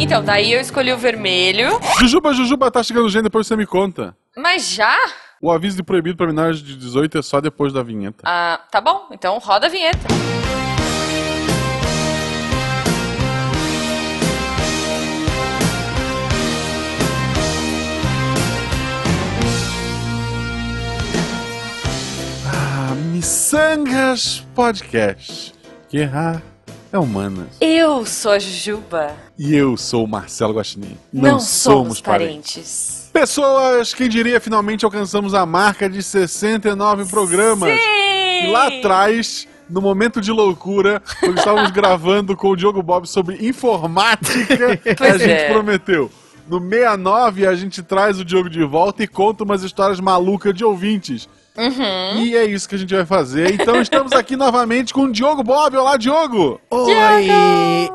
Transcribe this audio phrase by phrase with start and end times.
[0.00, 1.68] Então, daí eu escolhi o vermelho.
[1.98, 4.16] Jujuba, Jujuba, tá chegando gente, depois você me conta.
[4.36, 4.96] Mas já?
[5.40, 8.22] O aviso de proibido para menores de 18 é só depois da vinheta.
[8.24, 9.08] Ah, tá bom.
[9.12, 9.98] Então roda a vinheta.
[22.46, 25.54] Ah, Missangas Podcast.
[25.88, 26.42] Que errar
[26.92, 27.48] é humanas.
[27.60, 29.14] Eu sou a Jujuba.
[29.38, 30.96] E eu sou o Marcelo Guaxinim.
[31.12, 33.10] Não, somos parentes.
[33.12, 37.78] Pessoas, quem diria, finalmente alcançamos a marca de 69 programas.
[37.78, 38.44] Sim!
[38.44, 43.46] E lá atrás, no momento de loucura, quando estávamos gravando com o Diogo Bob sobre
[43.46, 45.52] informática, a Pois gente é.
[45.52, 46.10] prometeu.
[46.48, 50.64] No 69, a gente traz o Diogo de volta e conta umas histórias malucas de
[50.64, 51.28] ouvintes.
[51.58, 52.22] Uhum.
[52.22, 53.52] E é isso que a gente vai fazer.
[53.52, 55.76] Então estamos aqui novamente com o Diogo Bob.
[55.76, 56.60] Olá, Diogo!
[56.70, 57.28] Oi,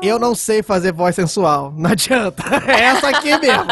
[0.02, 1.72] eu não sei fazer voz sensual.
[1.74, 2.42] Não adianta.
[2.66, 3.64] É essa aqui mesmo.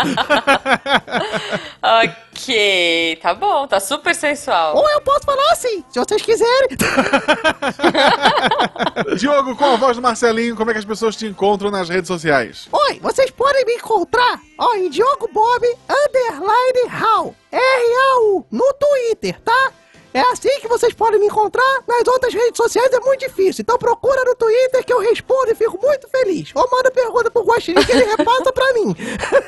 [1.83, 4.77] Ok, tá bom, tá super sensual.
[4.77, 6.69] Ou eu posso falar assim, se vocês quiserem.
[9.19, 12.09] Diogo, com a voz do Marcelinho, como é que as pessoas te encontram nas redes
[12.09, 12.67] sociais?
[12.73, 17.35] Oi, vocês podem me encontrar ó, em Diogo Bob Underline How.
[17.51, 19.73] R-A-U, no Twitter, tá?
[20.15, 21.63] É assim que vocês podem me encontrar.
[21.89, 23.63] Nas outras redes sociais é muito difícil.
[23.63, 26.51] Então procura no Twitter que eu respondo e fico muito feliz.
[26.55, 28.95] Ou manda pergunta pro Guaxinim que ele repassa pra mim.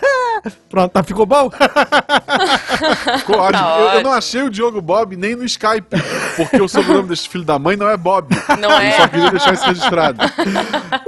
[0.69, 1.51] Pronto, tá, ficou bom?
[3.19, 3.65] Ficou ótimo.
[3.65, 5.97] Tá eu, eu não achei o Diogo Bob nem no Skype,
[6.37, 8.35] porque o sobrenome desse filho da mãe não é Bob.
[8.59, 8.93] Não Eu é?
[8.93, 10.19] só queria deixar isso registrado.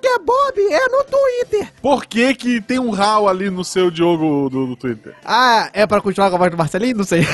[0.00, 1.72] que é Bob é no Twitter.
[1.80, 5.14] Por que que tem um RAW ali no seu Diogo do, do Twitter?
[5.24, 6.96] Ah, é pra continuar com a voz do Marcelinho?
[6.96, 7.26] Não sei.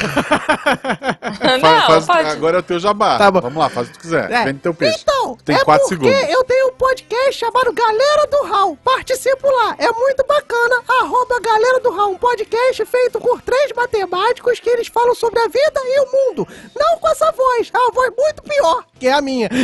[1.41, 2.29] Não, Fa- faz- pode.
[2.31, 3.19] Agora é o teu jabá.
[3.19, 3.41] Tá bom.
[3.41, 4.31] Vamos lá, faz o que tu quiser.
[4.31, 4.45] É.
[4.45, 5.01] Vende teu peixe.
[5.03, 6.35] Então, Tem é quatro porque segundos.
[6.35, 8.77] eu tenho um podcast chamado Galera do Raul.
[8.85, 10.83] Participo lá, é muito bacana.
[11.01, 15.47] Arroba Galera do Raul, um podcast feito por três matemáticos que eles falam sobre a
[15.47, 16.47] vida e o mundo.
[16.79, 19.49] Não com essa voz, é uma voz muito pior, que é a minha.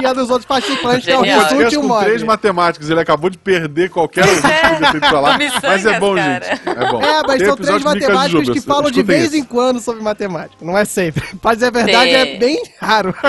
[0.00, 1.40] e a dos outros participantes, que é o Genial.
[1.40, 2.90] Rissuti e Podcast com três matemáticos.
[2.90, 5.38] Ele acabou de perder qualquer ouvinte que ido pra lá.
[5.62, 6.44] Mas é bom, cara.
[6.44, 6.68] gente.
[6.68, 7.02] É bom.
[7.02, 10.64] É, mas Tem são três matemáticos que falam de vez em quando sobre matemática.
[10.64, 11.24] Não é sempre.
[11.36, 13.14] Pra dizer a verdade, é bem raro.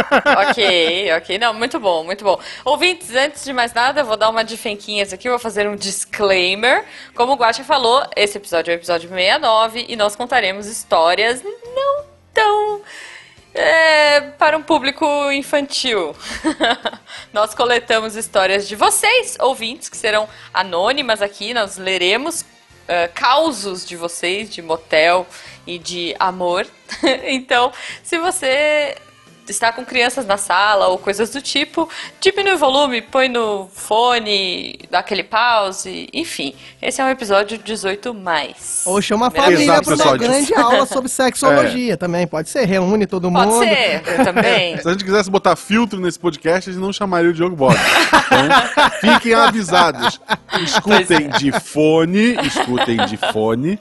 [0.51, 1.37] Ok, ok.
[1.37, 2.39] Não, muito bom, muito bom.
[2.65, 5.75] Ouvintes, antes de mais nada, eu vou dar uma de fenquinhas aqui, vou fazer um
[5.75, 6.83] disclaimer.
[7.15, 12.03] Como o Guacha falou, esse episódio é o episódio 69 e nós contaremos histórias não
[12.33, 12.81] tão.
[13.53, 16.15] É, para um público infantil.
[17.33, 22.45] nós coletamos histórias de vocês, ouvintes, que serão anônimas aqui, nós leremos
[22.87, 25.25] eh, causos de vocês, de motel
[25.65, 26.67] e de amor.
[27.23, 27.71] então,
[28.03, 28.97] se você
[29.51, 31.87] está com crianças na sala ou coisas do tipo,
[32.19, 36.53] diminui o volume, põe no fone, dá aquele pause, enfim.
[36.81, 38.83] Esse é um episódio 18 mais.
[38.85, 42.25] Ou chama a Exato, família pra uma grande aula sobre sexologia também.
[42.25, 43.63] Pode ser, reúne todo Pode mundo.
[43.63, 44.77] ser, eu também.
[44.81, 47.75] Se a gente quisesse botar filtro nesse podcast, a gente não chamaria o Diogo Bob.
[47.75, 50.19] Então, fiquem avisados.
[50.63, 53.79] Escutem de fone, escutem de fone.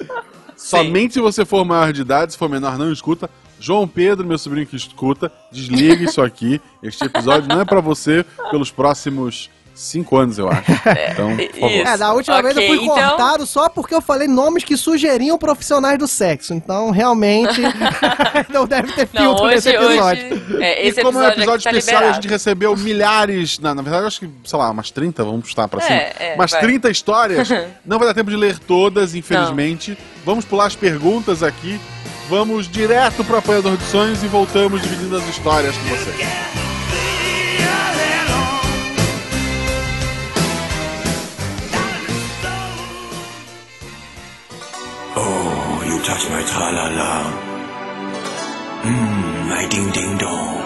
[0.56, 3.30] Somente se você for maior de idade, se for menor, não escuta.
[3.60, 6.60] João Pedro, meu sobrinho que escuta, desliga isso aqui.
[6.82, 10.62] Este episódio não é pra você pelos próximos cinco anos, eu acho.
[11.12, 11.70] Então, por favor.
[11.86, 15.38] É, da última vez eu fui então- cortado só porque eu falei nomes que sugeriam
[15.38, 16.52] profissionais do sexo.
[16.52, 17.60] Então, realmente,
[18.52, 20.34] não deve ter Não, filtro nesse hoje, episódio.
[20.34, 22.22] hoje é, esse e como é um episódio, tá especial, a liberado.
[22.22, 25.80] gente recebeu milhares, na, na verdade, acho que, sei lá, umas 30, vamos chutar pra
[25.82, 25.98] É, cima.
[25.98, 26.60] é, umas vai.
[26.60, 27.48] 30 histórias.
[27.86, 29.96] Não vai dar tempo de ler todas, infelizmente.
[30.26, 31.80] Vamos pular as perguntas aqui.
[32.30, 36.10] Vamos direto pro apoiador de sonhos e voltamos dividindo as histórias com você.
[45.16, 47.24] Oh, you touch my tra-la-la.
[48.84, 50.60] Mmm, my ding-ding-dong.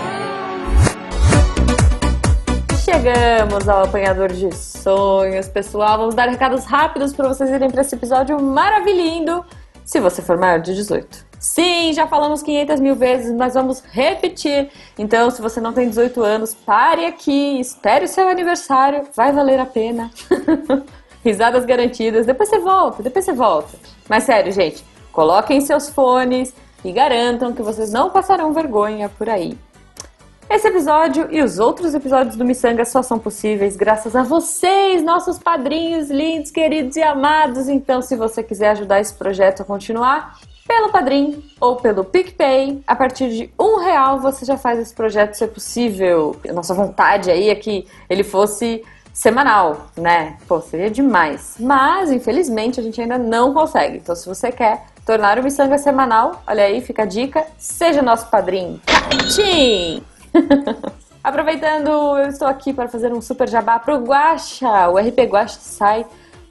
[2.85, 5.97] Chegamos ao apanhador de sonhos, pessoal.
[5.97, 9.47] Vamos dar recados rápidos para vocês irem para esse episódio maravilhoso.
[9.83, 11.34] Se você for maior de 18.
[11.45, 14.71] Sim, já falamos 500 mil vezes, mas vamos repetir.
[14.99, 19.61] Então, se você não tem 18 anos, pare aqui, espere o seu aniversário, vai valer
[19.61, 20.11] a pena.
[21.23, 23.77] Risadas garantidas, depois você volta, depois você volta.
[24.09, 24.83] Mas sério, gente,
[25.13, 29.55] coloquem seus fones e garantam que vocês não passarão vergonha por aí.
[30.49, 35.39] Esse episódio e os outros episódios do Missanga só são possíveis graças a vocês, nossos
[35.39, 37.69] padrinhos lindos, queridos e amados.
[37.69, 42.97] Então, se você quiser ajudar esse projeto a continuar, pelo Padrim ou pelo PicPay, a
[42.97, 46.37] partir de um real você já faz esse projeto ser possível.
[46.49, 48.83] A nossa vontade aí é que ele fosse
[49.13, 50.37] semanal, né?
[50.49, 51.55] Pô, seria demais.
[51.61, 53.99] Mas, infelizmente, a gente ainda não consegue.
[53.99, 58.29] Então, se você quer tornar o Missanga semanal, olha aí, fica a dica, seja nosso
[58.29, 58.81] padrinho.
[59.29, 60.03] Tchim!
[61.23, 61.89] Aproveitando,
[62.19, 64.89] eu estou aqui para fazer um super jabá pro Guacha.
[64.89, 66.05] O RP Guacha sai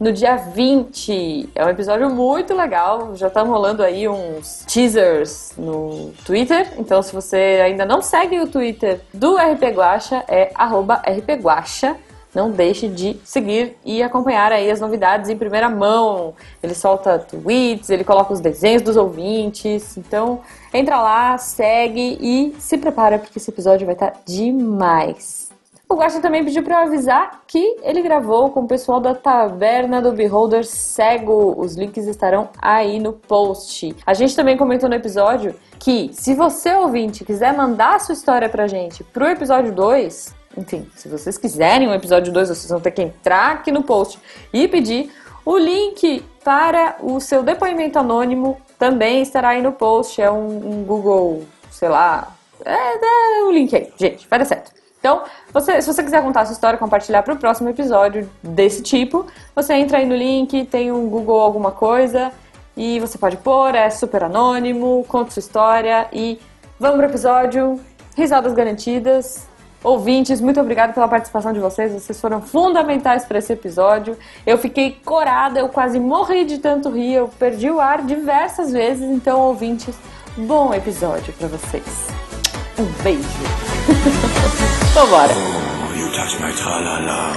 [0.03, 1.49] no dia 20.
[1.55, 3.15] É um episódio muito legal.
[3.15, 6.73] Já estão rolando aí uns teasers no Twitter.
[6.77, 11.95] Então, se você ainda não segue o Twitter do RP Guacha, é @rpguacha.
[12.35, 16.33] Não deixe de seguir e acompanhar aí as novidades em primeira mão.
[16.61, 19.95] Ele solta tweets, ele coloca os desenhos dos ouvintes.
[19.97, 20.41] Então,
[20.73, 25.42] entra lá, segue e se prepara porque esse episódio vai estar demais.
[25.87, 30.11] O Guaxa também pediu para avisar que ele gravou com o pessoal da Taverna do
[30.11, 31.53] Beholder Cego.
[31.57, 33.95] Os links estarão aí no post.
[34.05, 38.49] A gente também comentou no episódio que se você ouvinte quiser mandar a sua história
[38.49, 42.91] pra gente pro episódio 2, enfim, se vocês quiserem um episódio 2, vocês vão ter
[42.91, 44.19] que entrar aqui no post
[44.51, 45.11] e pedir
[45.45, 50.21] o link para o seu depoimento anônimo também estará aí no post.
[50.21, 52.33] É um, um Google, sei lá.
[52.65, 54.82] É, é o link aí, gente, vai dar certo.
[55.03, 58.81] Então, você, se você quiser contar a sua história, compartilhar para o próximo episódio desse
[58.81, 62.31] tipo, você entra aí no link, tem um Google alguma coisa
[62.77, 66.39] e você pode pôr, é super anônimo, conta sua história e
[66.79, 67.81] vamos pro episódio.
[68.15, 69.45] Risadas garantidas.
[69.83, 71.91] Ouvintes, muito obrigada pela participação de vocês.
[71.91, 74.17] Vocês foram fundamentais para esse episódio.
[74.45, 79.03] Eu fiquei corada, eu quase morri de tanto rir, eu perdi o ar diversas vezes.
[79.03, 79.93] Então, ouvintes,
[80.37, 82.32] bom episódio para vocês.
[82.77, 83.23] Um beijo.
[84.93, 85.33] Vambora.
[85.33, 87.33] Oh, you touch my tra-la-la.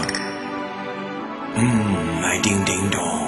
[1.56, 3.27] Mmm, my ding-ding-dong.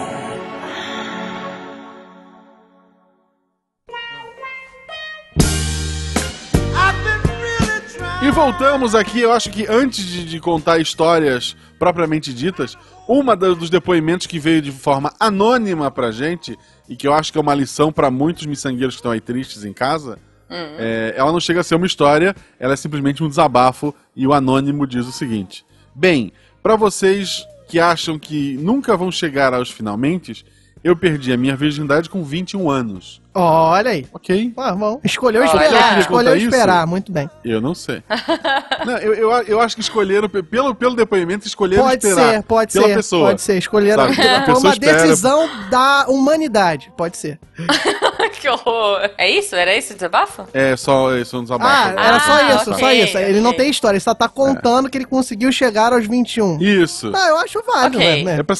[8.22, 12.76] E voltamos aqui, eu acho que antes de, de contar histórias propriamente ditas,
[13.06, 16.58] uma da- dos depoimentos que veio de forma anônima pra gente,
[16.88, 19.64] e que eu acho que é uma lição pra muitos miçangueiros que estão aí tristes
[19.64, 20.18] em casa,
[20.50, 24.32] é, ela não chega a ser uma história, ela é simplesmente um desabafo, e o
[24.32, 25.64] anônimo diz o seguinte:
[25.94, 30.44] Bem, pra vocês que acham que nunca vão chegar aos finalmente,
[30.82, 33.20] eu perdi a minha virgindade com 21 anos.
[33.34, 34.06] Olha aí.
[34.12, 34.52] Ok?
[34.56, 35.00] Ah, bom.
[35.04, 35.48] Escolheu Olha.
[35.48, 35.98] esperar.
[36.00, 36.46] Escolheu contar isso?
[36.48, 36.86] esperar.
[36.86, 37.28] Muito bem.
[37.44, 38.02] Eu não sei.
[38.86, 42.32] não, eu, eu, eu acho que escolheram, pe- pelo, pelo depoimento, escolheram Pode esperar.
[42.34, 42.94] ser, pode pela ser.
[42.94, 43.26] pessoa.
[43.28, 43.58] Pode ser.
[43.58, 44.12] Escolheram.
[44.14, 44.28] Sabe?
[44.28, 45.02] A Foi pessoa uma espera.
[45.02, 46.92] decisão da humanidade.
[46.96, 47.38] Pode ser.
[48.56, 49.10] que horror.
[49.18, 49.54] É isso?
[49.54, 50.46] Era isso o desabafo?
[50.52, 51.98] É só, é só um Ah, desabafo.
[51.98, 53.18] era só Ah, isso, ok, só isso.
[53.18, 56.58] Ele não tem história, ele só tá contando que ele conseguiu chegar aos 21.
[56.60, 57.12] Isso.
[57.14, 58.24] Ah, eu acho válido, Ok.
[58.24, 58.38] né?
[58.38, 58.56] É, pra,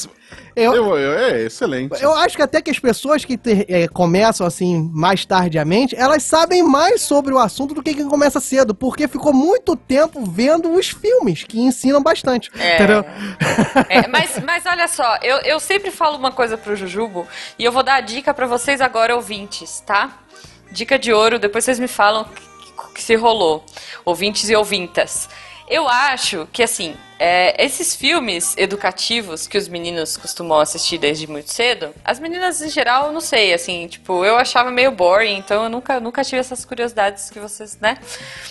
[0.55, 2.01] Eu, eu, eu- é excelente.
[2.01, 6.23] eu acho que até que as pessoas que ter- é, começam assim mais tardiamente, elas
[6.23, 10.71] sabem mais sobre o assunto do que quem começa cedo, porque ficou muito tempo vendo
[10.73, 12.49] os filmes que ensinam bastante.
[12.59, 12.75] É.
[12.75, 13.05] Entendeu?
[13.89, 17.25] É, mas, mas olha só, eu, eu sempre falo uma coisa pro Jujubo
[17.57, 20.19] e eu vou dar a dica pra vocês agora, ouvintes, tá?
[20.71, 23.63] Dica de ouro, depois vocês me falam que, que se rolou.
[24.05, 25.29] Ouvintes e ouvintas.
[25.69, 31.51] Eu acho que, assim, é, esses filmes educativos que os meninos costumam assistir desde muito
[31.51, 35.69] cedo, as meninas em geral, não sei, assim, tipo, eu achava meio boring, então eu
[35.69, 37.97] nunca, nunca tive essas curiosidades que vocês, né?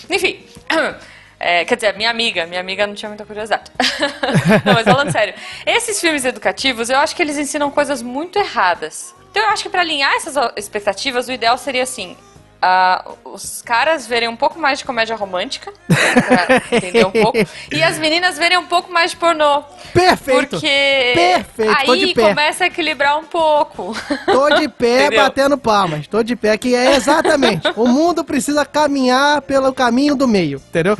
[0.08, 0.44] Enfim.
[1.40, 3.70] É, quer dizer, minha amiga, minha amiga não tinha muita curiosidade.
[4.66, 9.14] não, mas falando sério, esses filmes educativos, eu acho que eles ensinam coisas muito erradas.
[9.30, 12.16] Então eu acho que pra alinhar essas expectativas, o ideal seria assim.
[12.60, 17.38] Ah, os caras verem um pouco mais de comédia romântica, pra entender um pouco,
[17.70, 19.62] e as meninas verem um pouco mais de pornô.
[19.92, 20.50] Perfeito.
[20.50, 22.28] Porque Perfeito, tô aí de pé.
[22.28, 23.96] começa a equilibrar um pouco.
[24.26, 25.22] Tô de pé Entendeu?
[25.24, 26.06] batendo palmas.
[26.06, 27.68] Tô de pé, que é exatamente.
[27.76, 30.96] o mundo precisa caminhar pelo caminho do meio, entendeu?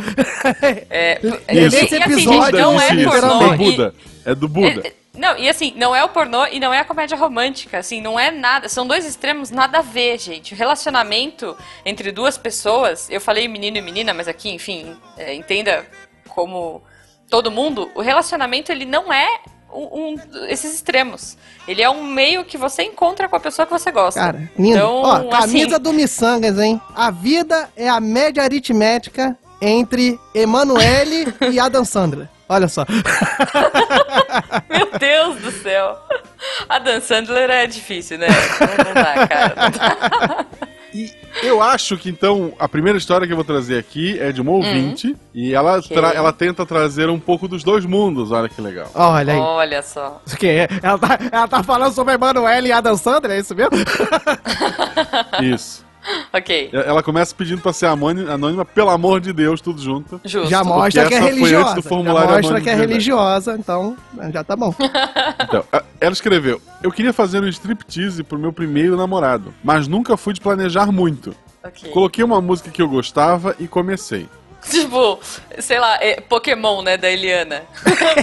[0.91, 1.39] É, Isso.
[1.53, 3.55] Nesse e, assim, episódio, gente, não é pornô.
[3.55, 3.93] E-.
[4.31, 4.83] É do Buda.
[4.85, 7.79] É, é, não, e assim, não é o pornô e não é a comédia romântica,
[7.79, 10.55] assim, não é nada, são dois extremos nada a ver, gente.
[10.55, 15.85] O relacionamento entre duas pessoas, eu falei menino e menina, mas aqui, enfim, é, entenda
[16.29, 16.83] como
[17.29, 19.27] todo mundo, o relacionamento ele não é
[19.73, 20.17] um, um-
[20.49, 21.37] esses extremos.
[21.67, 24.21] Ele é um meio que você encontra com a pessoa que você gosta.
[24.21, 24.77] Cara, lindo.
[24.77, 26.81] Então, Ó, camisa assim, do Missangas, hein?
[26.95, 32.29] A vida é a média aritmética entre Emanuele e Adam Sandler.
[32.49, 32.85] Olha só.
[34.71, 35.99] Meu Deus do céu.
[36.69, 38.29] A Dan Sandler é difícil, né?
[38.29, 39.55] Não, dá, cara.
[39.57, 40.47] Não dá.
[40.95, 41.13] E
[41.43, 44.53] eu acho que então a primeira história que eu vou trazer aqui é de uma
[44.53, 45.95] ouvinte e ela, Ok.
[45.95, 48.33] tra- ela tenta trazer um pouco dos dois mundos.
[48.33, 48.91] Olha que legal.
[48.95, 49.39] Olha aí.
[49.39, 50.23] Olha só.
[50.27, 50.69] O que é?
[50.83, 53.77] Ela tá, ela tá falando sobre Emanuele e Adam Sandler, é isso mesmo?
[55.43, 55.85] Isso.
[56.33, 60.21] Ok, Ela começa pedindo pra ser anônima, pelo amor de Deus, tudo junto.
[60.25, 60.49] justo.
[60.49, 61.81] Já mostra que é religiosa.
[61.83, 63.97] Já mostra que é religiosa, então
[64.33, 64.75] já tá bom.
[65.41, 65.65] Então,
[66.01, 70.41] ela escreveu: Eu queria fazer um striptease pro meu primeiro namorado, mas nunca fui de
[70.41, 71.35] planejar muito.
[71.65, 71.91] Ok.
[71.91, 74.29] Coloquei uma música que eu gostava e comecei.
[74.69, 75.19] Tipo,
[75.59, 77.63] sei lá, é Pokémon, né, da Eliana.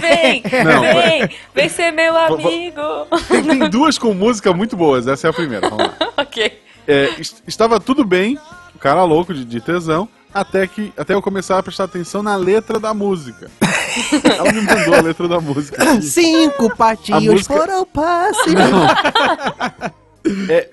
[0.00, 3.06] vem, Não, vem, vem ser meu amigo.
[3.28, 5.68] Tem, tem duas com música muito boas, essa é a primeira.
[5.68, 5.96] Vamos lá.
[6.18, 6.65] ok.
[6.86, 8.38] É, est- estava tudo bem,
[8.74, 12.36] o cara louco de, de tesão, até que até eu começar a prestar atenção na
[12.36, 13.50] letra da música.
[14.24, 15.82] Ela me mandou a letra da música.
[15.82, 16.02] aqui.
[16.02, 18.50] Cinco patinhos música- foram passe.
[20.50, 20.68] É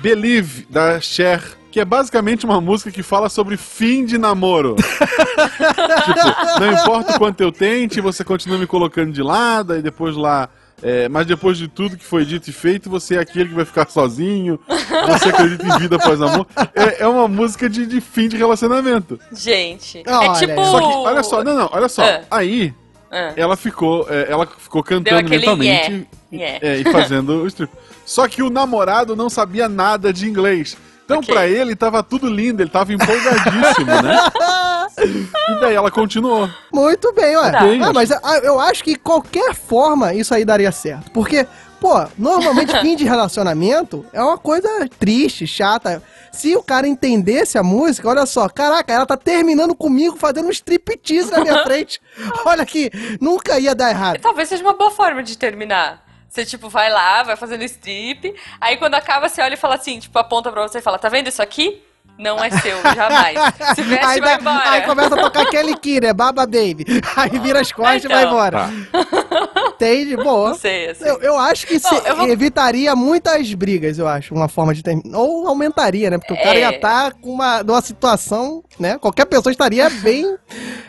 [0.00, 4.76] Believe, da Cher, que é basicamente uma música que fala sobre fim de namoro.
[4.76, 10.14] tipo, não importa o quanto eu tente, você continua me colocando de lado, e depois
[10.16, 10.48] lá.
[10.84, 13.64] É, mas depois de tudo que foi dito e feito, você é aquele que vai
[13.64, 16.46] ficar sozinho, você acredita em vida após amor.
[16.74, 19.18] É, é uma música de, de fim de relacionamento.
[19.32, 20.64] Gente, Olha, é tipo...
[20.64, 22.02] Só que, olha só, não, não, olha só.
[22.04, 22.20] Ah.
[22.30, 22.74] Aí,
[23.10, 27.72] Ah, ela ficou, é, ela ficou cantando mentalmente yeah, e- é, e fazendo o strip.
[28.04, 30.76] Só que o namorado não sabia nada de inglês.
[31.04, 31.32] Então, Ok.
[31.34, 34.18] pra ele, tava tudo lindo, ele tava empolgadíssimo, né?
[35.46, 36.48] E daí ela continuou.
[36.72, 37.50] Muito bem, ué.
[37.50, 37.60] Tá.
[37.82, 41.10] Ah, mas ah, eu acho que qualquer forma isso aí daria certo.
[41.10, 41.46] Porque,
[41.80, 46.02] pô, normalmente fim de relacionamento é uma coisa triste, chata.
[46.32, 50.50] Se o cara entendesse a música, olha só, caraca, ela tá terminando comigo fazendo um
[50.50, 52.00] striptease na minha frente.
[52.44, 54.20] Olha que nunca ia dar errado.
[54.20, 56.02] Talvez seja uma boa forma de terminar.
[56.28, 60.00] Você, tipo, vai lá, vai fazendo strip, aí quando acaba, você olha e fala assim,
[60.00, 61.80] tipo, aponta pra você e fala, tá vendo isso aqui?
[62.18, 63.36] Não é seu, jamais.
[63.74, 64.70] Se veste, aí, vai embora.
[64.70, 66.12] aí começa a tocar Kelly Key, né?
[66.12, 66.84] Baba Baby.
[67.16, 68.32] Aí vira as costas e vai Então.
[68.32, 68.70] embora.
[68.92, 69.68] Tá.
[69.74, 70.16] Entende?
[70.16, 70.50] Boa.
[70.50, 71.04] Não sei, assim.
[71.04, 74.72] Eu, eu acho que Bom, se- eu vou- evitaria muitas brigas, eu acho, uma forma
[74.72, 75.18] de terminar.
[75.18, 76.18] Ou aumentaria, né?
[76.18, 76.60] Porque o cara É.
[76.60, 78.96] ia estar com uma, numa situação, né?
[78.98, 80.36] Qualquer pessoa estaria bem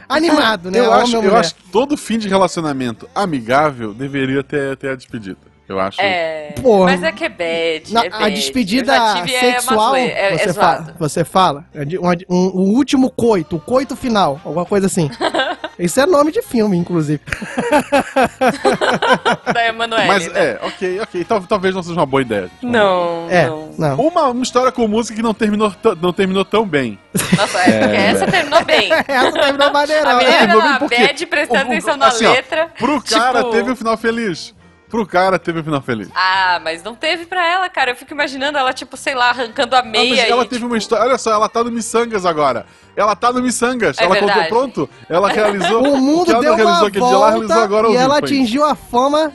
[0.08, 0.80] animado, né?
[0.80, 5.38] Eu, acho, eu acho que todo fim de relacionamento amigável deveria ter, ter a despedida.
[5.68, 6.00] Eu acho.
[6.00, 6.92] É, Porra.
[6.92, 8.36] mas é que é bad, Na- é a bad.
[8.36, 10.94] despedida já tive, é, sexual, é, você, é fala, zoado.
[11.00, 11.66] você fala.
[11.74, 15.10] É de- uma- um- o último coito, o coito final, alguma coisa assim.
[15.80, 17.20] Isso é nome de filme, inclusive.
[19.54, 20.52] Da Emanuele, Mas né?
[20.52, 21.24] é, ok, ok.
[21.26, 22.50] Tal- talvez não seja uma boa ideia.
[22.62, 23.70] Não, É, não.
[23.78, 23.96] não.
[24.00, 26.98] Uma, uma história com música que não terminou, não terminou tão bem.
[27.38, 28.90] Nossa, é, porque essa terminou bem.
[29.08, 30.12] Essa terminou maneirão.
[30.12, 30.48] A né?
[30.48, 32.70] menina porque bad prestando o- o- atenção na assim, ó, letra.
[32.78, 34.54] Pro cara tipo- teve um final feliz.
[34.90, 36.10] Pro cara teve um final feliz.
[36.14, 37.92] Ah, mas não teve pra ela, cara.
[37.92, 40.56] Eu fico imaginando ela, tipo, sei lá, arrancando a Ah, meia mas ela e, teve
[40.62, 41.06] tipo, uma história.
[41.06, 42.66] Olha só, ela tá no Missangas agora.
[42.96, 43.98] Ela tá no Missangas.
[43.98, 44.48] É ela verdade.
[44.50, 44.90] colocou pronto.
[45.10, 45.82] Ela realizou.
[45.86, 48.04] O que mundo ela deu não realizou uma aquele dia, ela realizou agora volta e
[48.04, 49.34] ela atingiu a fama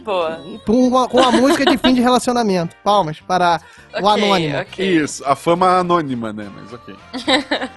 [0.68, 2.74] uma, com a música de fim de relacionamento.
[2.82, 3.60] Palmas para
[3.94, 4.58] o Ok, anônimo.
[4.60, 5.02] ok.
[5.02, 6.48] Isso, a fama anônima, né?
[6.54, 6.94] Mas ok.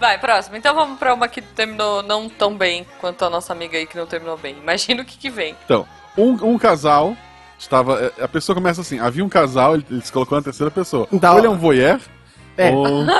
[0.00, 0.56] Vai, próximo.
[0.56, 3.96] Então vamos pra uma que terminou não tão bem quanto a nossa amiga aí que
[3.96, 4.56] não terminou bem.
[4.56, 5.56] Imagina o que que vem.
[5.64, 7.16] Então, um, um casal
[7.58, 8.12] estava.
[8.18, 11.06] é, A pessoa começa assim: havia um casal, ele, ele se colocou na terceira pessoa.
[11.12, 12.00] Então- ou ele é um voyeur,
[12.56, 12.70] É.
[12.70, 13.04] ou.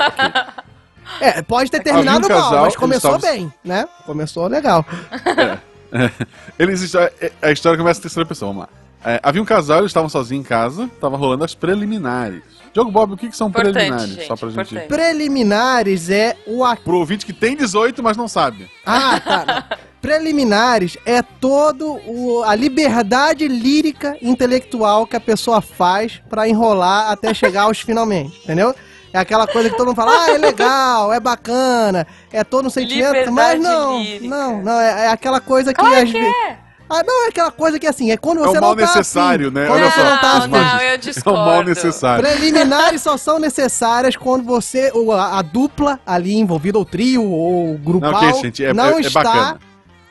[1.19, 3.87] É, pode ter terminado um mal, casal, mas começou estavam- bem, né?
[4.05, 4.85] Começou legal.
[6.57, 8.69] Eles está- é, a história começa na terceira pessoa, vamos lá.
[9.13, 12.43] É, havia um casal, eles estavam sozinhos em casa, tava rolando as preliminares.
[12.73, 14.09] Diogo Bob, o que, que são Importante, preliminares?
[14.13, 14.87] gente, Só pra gente.
[14.87, 18.69] Preliminares é o a- Pro ouvinte que tem 18, mas não sabe.
[18.85, 19.65] Ah, tá.
[20.01, 27.33] Preliminares é todo o, a liberdade lírica intelectual que a pessoa faz pra enrolar até
[27.33, 28.73] chegar aos finalmente, entendeu?
[29.11, 32.69] É aquela coisa que todo mundo fala, ah, é legal, é bacana, é todo um
[32.69, 34.27] sentimento, mas Liberdade não, lírica.
[34.27, 36.35] não, não, é, é aquela coisa que Claro às que vezes...
[36.47, 36.57] é.
[36.91, 38.81] Ah, não, é aquela coisa que assim, é quando É você o não mal tá
[38.81, 39.67] necessário, afim, né?
[39.67, 40.49] Quando Olha você só, não tá Não, afim.
[40.51, 41.39] não, eu É o discordo.
[41.39, 42.23] mal necessário.
[42.23, 47.77] Preliminares só são necessárias quando você, ou a, a dupla ali envolvida, ou trio, ou
[47.77, 49.59] grupal, Não, ok, gente, é- não é- é está bacana.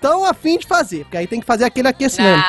[0.01, 2.45] Tão afim de fazer, porque aí tem que fazer aquele aquecimento.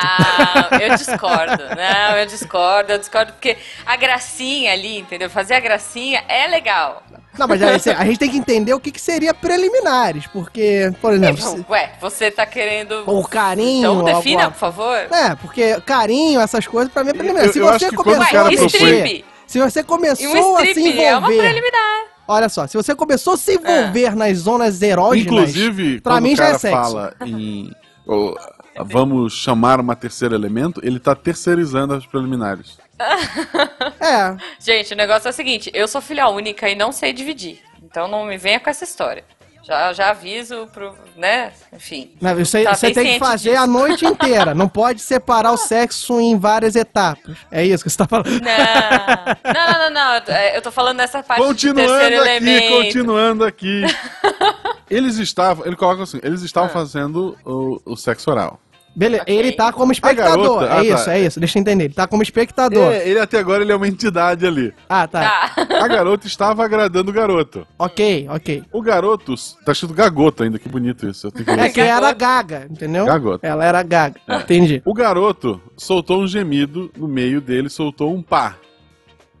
[0.70, 1.62] Não, eu discordo.
[1.76, 5.28] Não, eu discordo, eu discordo, porque a gracinha ali, entendeu?
[5.30, 7.02] Fazer a gracinha é legal.
[7.38, 11.14] Não, mas aí, a gente tem que entender o que, que seria preliminares, porque, por
[11.14, 13.04] exemplo, se- Ué, você tá querendo.
[13.06, 13.78] o carinho...
[13.78, 14.96] Então defina, alguma- por favor.
[14.96, 17.46] É, porque carinho, essas coisas, pra mim é preliminar.
[17.46, 19.24] Eu- se eu você começou a Ué, propõe- strip.
[19.46, 21.38] se você E começou um a se strip é uma envolver...
[21.38, 22.09] preliminar.
[22.30, 25.26] Olha só, se você começou a se envolver nas zonas erógenas...
[25.26, 26.76] Inclusive, pra quando mim o já é sexo.
[26.76, 27.72] fala em.
[28.06, 28.36] oh,
[28.84, 32.78] vamos chamar uma terceira elemento, ele tá terceirizando as preliminares.
[34.00, 37.60] É, Gente, o negócio é o seguinte: eu sou filha única e não sei dividir.
[37.82, 39.24] Então não me venha com essa história.
[39.62, 41.52] Já, já aviso pro, né?
[41.72, 42.10] Enfim.
[42.22, 43.62] Aí Tá você tem que fazer disso.
[43.62, 44.54] a noite inteira.
[44.54, 47.36] Não pode separar o sexo em várias etapas.
[47.50, 48.30] É isso que você tá falando.
[48.30, 50.14] Não, não, não, não, não.
[50.14, 52.72] Eu tô- é, Eu tô falando nessa parte do Continuando terceiro aqui, elemento.
[52.84, 53.82] continuando aqui.
[54.90, 58.58] Eles estavam, ele coloca assim, eles estavam fazendo o, o sexo oral.
[58.94, 59.38] Beleza, Ok.
[59.38, 60.64] ele tá como espectador.
[60.64, 61.14] é ah, isso, tá.
[61.14, 61.38] é isso.
[61.38, 61.84] Deixa eu entender.
[61.84, 62.92] Ele tá como espectador.
[62.92, 64.74] É, ele até agora ele é uma entidade ali.
[64.88, 65.20] Ah, tá.
[65.54, 65.84] Tá.
[65.84, 67.66] A garota estava agradando o garoto.
[67.78, 68.64] Ok, ok.
[68.72, 71.28] O garoto, tá escrito gagoto ainda, que bonito isso.
[71.28, 73.06] Eu tenho que É que era gaga, entendeu?
[73.06, 73.46] Gagoto.
[73.46, 74.20] Ela era gaga.
[74.26, 74.36] É.
[74.36, 74.82] Entendi.
[74.84, 78.56] O garoto soltou um gemido no meio dele, soltou um pá.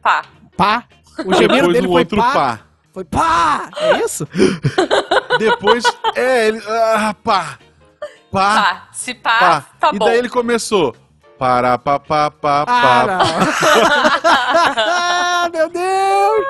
[0.00, 0.22] Pá.
[0.56, 0.84] Pá.
[1.26, 2.32] O gemido Depois dele um foi outro pá.
[2.32, 2.60] pá.
[2.92, 3.70] Foi pá.
[3.76, 4.26] É isso?
[5.38, 6.60] Depois, é, ele.
[6.66, 7.58] Ah, pá.
[8.30, 8.62] Pá.
[8.62, 8.88] Pá.
[8.92, 9.64] Se pá, pá.
[9.80, 10.04] tá e bom.
[10.06, 10.94] daí ele começou.
[11.38, 13.06] Pá, Ah, pá.
[13.06, 13.20] não.
[14.24, 16.46] ah, meu Deus.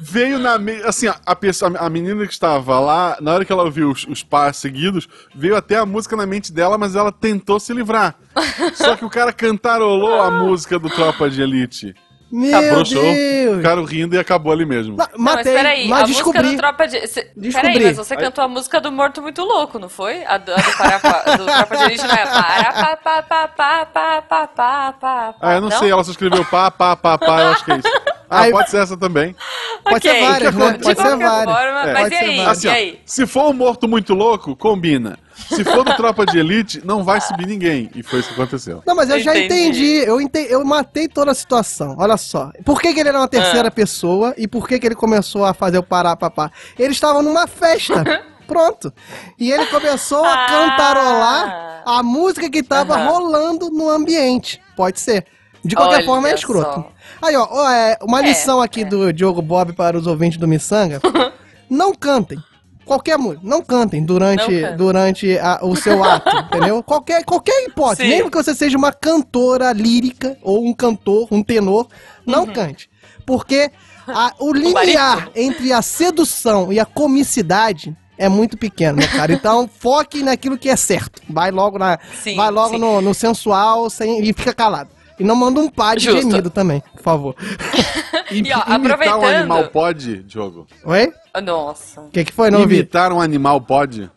[0.00, 0.58] Veio na.
[0.58, 3.90] me- Assim, a, a pessoa, a menina que estava lá, na hora que ela ouviu
[3.90, 7.72] os, os pás seguidos, veio até a música na mente dela, mas ela tentou se
[7.74, 8.14] livrar.
[8.74, 11.94] Só que o cara cantarolou a música do Tropa de Elite.
[12.30, 13.56] Meu Abrochou, Deus.
[13.58, 14.96] ficaram rindo e acabou ali mesmo.
[14.96, 16.50] Ma- Não, mas Matei, peraí, mas a música descobri.
[16.50, 17.06] do Tropa de...
[17.06, 17.30] Cê...
[17.36, 17.72] Descobri.
[17.72, 20.24] Peraí, mas você cantou a música do Morto Muito Louco, não foi?
[20.24, 23.22] A do, a do, para, pa- do Tropa de Elite não é para, pá, pá,
[23.22, 26.96] pá, pá, pá, pá, pá, pá, Ah, eu não, sei, ela só escreveu pá, pá,
[26.96, 27.88] pá, pá, eu acho que é isso.
[28.28, 29.36] Ah, Aí- pode ser essa também.
[29.84, 30.20] Pode ser Ok.
[30.26, 30.72] várias, né?
[30.72, 31.54] De Pode ser qualquer várias.
[31.56, 31.92] forma, É.
[31.92, 32.40] mas Pode e ser aí?
[32.40, 33.00] Assim, e ó, aí?
[33.06, 35.16] se for um morto muito louco, combina.
[35.36, 37.90] Se for do Tropa de Elite, não vai subir ninguém.
[37.94, 38.82] E foi isso que aconteceu.
[38.86, 39.96] Não, mas eu já Entendi.
[40.04, 41.94] Eu, entendi, eu matei toda a situação.
[41.98, 42.50] Olha só.
[42.64, 43.28] Por que, que ele era uma Ah.
[43.28, 46.50] terceira pessoa e por que, que ele começou a fazer o pará papá?
[46.78, 48.02] Eles estavam numa festa.
[48.46, 48.92] Pronto.
[49.38, 50.46] E ele começou a Ah.
[50.46, 53.08] cantarolar a música que tava Aham.
[53.08, 54.60] rolando no ambiente.
[54.76, 55.26] Pode ser.
[55.64, 56.36] De qualquer Olha forma, é só.
[56.36, 56.84] escroto.
[57.20, 58.84] Aí, ó, ó, é, uma É, lição aqui é.
[58.84, 61.00] do Diogo Bob para os ouvintes do Missanga.
[61.68, 62.38] não cantem.
[62.86, 66.82] Qualquer música, não cantem durante, Não durante a- o seu ato, entendeu?
[66.82, 68.08] Qualquer, qualquer hipótese, Sim.
[68.16, 71.88] mesmo que você seja uma cantora lírica ou um cantor, um tenor,
[72.24, 72.88] não cante.
[73.26, 73.70] Porque
[74.06, 79.32] a- o limiar entre a sedução e a comicidade é muito pequeno, meu cara.
[79.32, 81.20] Então foque naquilo que é certo.
[81.28, 84.90] Vai logo, na, Sim, vai logo no, no sensual sem, e fica calado.
[85.18, 86.20] E não manda um pá de Justo.
[86.30, 87.34] gemido também, por favor.
[88.30, 90.66] Im- E, ó, imitar um aproveitando- animal pode, Diogo?
[90.84, 91.12] Oi?
[91.40, 92.00] Nossa.
[92.02, 92.62] O que, que foi, não?
[92.62, 94.10] Imitar um animal pode?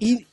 [0.00, 0.26] E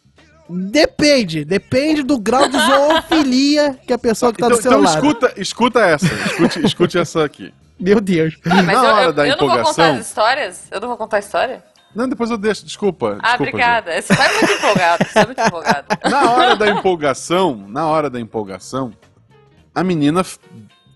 [0.49, 4.83] depende, depende do grau de zoofilia que a pessoa que tá então do seu então
[4.83, 4.95] lado.
[4.95, 6.05] escuta, escuta essa.
[6.05, 7.53] Escute, escute essa aqui.
[7.79, 8.37] Meu Deus.
[8.45, 10.67] Ah, mas Na eu, hora eu, da eu não vou contar empolgação- as histórias?
[10.71, 11.63] Eu não vou contar a história?
[11.95, 12.63] Não, depois eu deixo.
[12.65, 13.17] Desculpa.
[13.21, 14.01] Ah, desculpa, obrigada.
[14.01, 15.87] Você tá muito empolgado, você tá muito empolgado.
[16.09, 18.93] Na hora da empolgação, na hora da empolgação,
[19.75, 20.23] a menina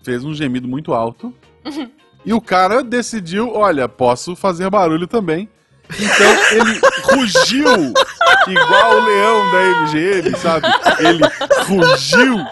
[0.02, 1.34] fez um gemido muito alto.
[2.26, 5.48] E o cara decidiu, olha, posso fazer barulho também.
[5.88, 7.94] Então ele rugiu
[8.48, 10.66] igual o leão da MGM, sabe?
[10.98, 11.22] Ele
[11.68, 12.44] rugiu.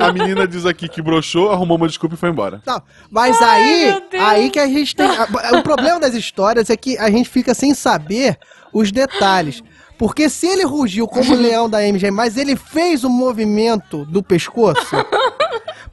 [0.00, 2.60] A, a menina diz aqui que broxou, arrumou uma desculpa e foi embora.
[2.66, 5.06] Não, mas Ai, aí, aí que a gente tem.
[5.06, 8.38] a- O problema das histórias é que a gente fica sem saber
[8.72, 9.62] os detalhes.
[9.96, 14.22] Porque se ele rugiu como o leão da MG, mas ele fez o movimento do
[14.22, 14.96] pescoço.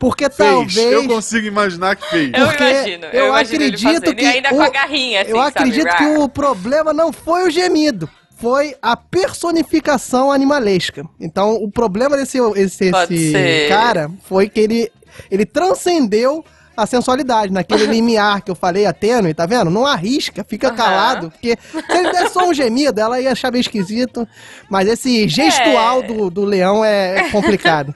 [0.02, 0.38] Porque Fez.
[0.50, 0.78] talvez.
[0.78, 2.32] Eu consigo imaginar que fez.
[2.34, 5.30] Eu Porque imagino, eu, eu imagino acredito que E ainda o- com a garrinha, assim,
[5.30, 5.48] eu sabe?
[5.50, 8.10] acredito que o problema não foi o gemido.
[8.36, 11.04] Foi a personificação animalesca.
[11.20, 14.92] Então, o problema desse esse, esse cara foi que ele,
[15.30, 16.44] ele transcendeu
[16.76, 19.70] a sensualidade, naquele limiar que eu falei, a tênue, tá vendo?
[19.70, 20.76] Não arrisca, fica Aham.
[20.78, 24.28] calado, porque se ele der só um gemido, ela ia achar meio esquisito.
[24.70, 26.04] Mas esse gestual É.
[26.08, 27.94] do, do leão é, é complicado.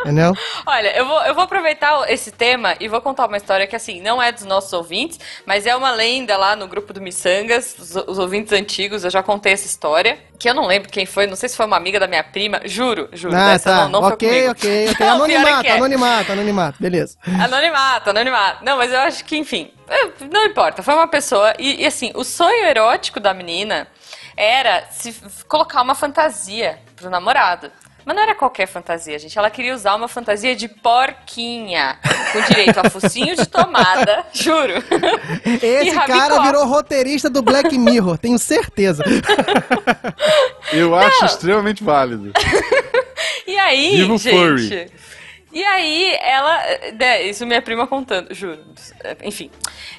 [0.00, 0.32] Entendeu?
[0.66, 4.00] Olha, eu vou, eu vou aproveitar esse tema e vou contar uma história que, assim,
[4.00, 7.96] não é dos nossos ouvintes, mas é uma lenda lá no grupo do Missangas, os,
[7.96, 11.34] os ouvintes antigos, eu já contei essa história, que eu não lembro quem foi, não
[11.36, 13.76] sei se foi uma amiga da minha prima, juro, juro, Ah, dessa tá.
[13.84, 14.50] não, não foi ok, comigo.
[14.52, 14.96] ok, ok.
[15.00, 15.70] Não, é Anonimato, é.
[15.72, 16.76] anonimato, anonimato.
[16.80, 17.18] Beleza.
[17.42, 18.64] Anonimato, anonimato.
[18.64, 19.72] Não, mas eu acho que, enfim,
[20.30, 20.82] não importa.
[20.82, 21.52] Foi uma pessoa.
[21.58, 23.88] E, e, assim, o sonho erótico da menina
[24.36, 25.14] era se
[25.48, 27.70] colocar uma fantasia pro namorado.
[28.08, 29.38] Mas não era qualquer fantasia, gente.
[29.38, 31.98] Ela queria usar uma fantasia de porquinha.
[32.32, 34.72] Com direito a focinho de tomada, juro.
[35.62, 39.04] Esse E cara virou roteirista do Black Mirror, tenho certeza.
[40.72, 42.32] Eu acho extremamente válido.
[43.46, 44.34] E aí, Viva o gente.
[44.34, 44.90] furry.
[45.52, 46.62] E aí, ela.
[46.98, 48.64] né, isso minha prima contando, juro.
[49.22, 49.50] Enfim.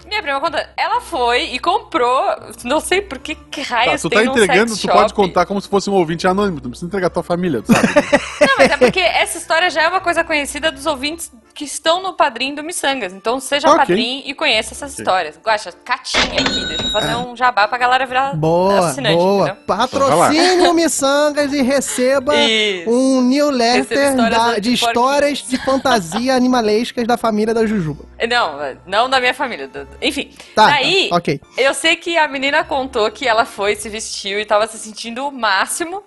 [0.07, 0.65] Minha prima contando.
[0.77, 2.23] Ela foi e comprou.
[2.63, 5.59] Não sei por que, que Tá, raios tu tem tá entregando, tu pode contar como
[5.61, 6.59] se fosse um ouvinte anônimo.
[6.59, 7.87] Tu não precisa entregar tua família, tu sabe?
[8.41, 12.01] Não, mas é porque essa história já é uma coisa conhecida dos ouvintes que estão
[12.01, 13.11] no padrinho do Missangas.
[13.13, 13.79] Então seja Ok.
[13.79, 15.37] padrinho e conheça essas histórias.
[15.43, 16.65] Guaxa, catinha aqui.
[16.65, 19.45] Deixa eu fazer um jabá pra galera virar Boa, assinante, boa.
[19.49, 19.63] entendeu?
[19.65, 22.89] Patrocine o Missangas e receba Isso.
[22.89, 28.05] um newsletter da- de de histórias de fantasia animalescas da família da Jujuba.
[28.29, 29.69] Não, não da minha família.
[30.01, 30.31] Enfim.
[30.55, 31.39] Tá, Daí, tá, ok.
[31.57, 35.27] eu sei que a menina contou que ela foi, se vestiu e tava se sentindo
[35.27, 36.03] o máximo.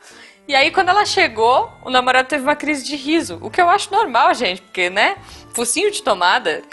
[0.48, 3.38] E aí, quando ela chegou, o namorado teve uma crise de riso.
[3.40, 5.14] O que eu acho normal, gente, porque, né?
[5.54, 6.62] Focinho de tomada.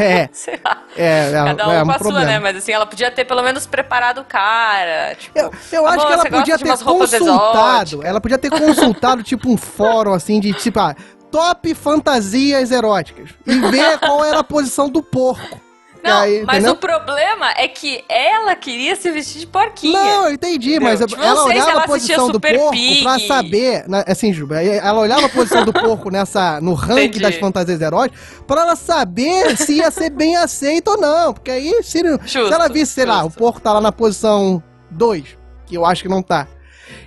[0.00, 0.82] É, Sei lá.
[0.96, 2.20] é, é, Cada um é um com a problema.
[2.20, 2.38] sua, né?
[2.38, 5.14] Mas assim, ela podia ter pelo menos preparado o cara.
[5.16, 7.16] Tipo, Eu, eu acho "Amor, que ela podia ter consultado.
[7.16, 10.94] exóticas?" Ela podia ter consultado, tipo, um fórum assim de tipo, ah,
[11.32, 13.30] top fantasias eróticas.
[13.46, 15.60] E ver qual era a posição do porco.
[16.02, 16.72] Não, Aí, mas entendeu?
[16.72, 19.98] o problema é que ela queria se vestir de porquinha.
[20.02, 20.88] Não, eu entendi, Entendeu?
[20.88, 23.02] mas Tipo, ela se olhava ela a posição do Super porco Pig.
[23.04, 27.04] pra saber, né, assim, Juba, aí ela olhava a posição do porco nessa, no ranking
[27.04, 27.20] Entendi.
[27.20, 31.70] das fantasias eróticas pra ela saber se ia ser bem aceito ou não, porque aí,
[31.82, 33.38] se, se Justo, ela visse, sei lá, o justo.
[33.38, 34.60] porco tá lá na posição
[34.90, 36.48] 2, que eu acho que não tá,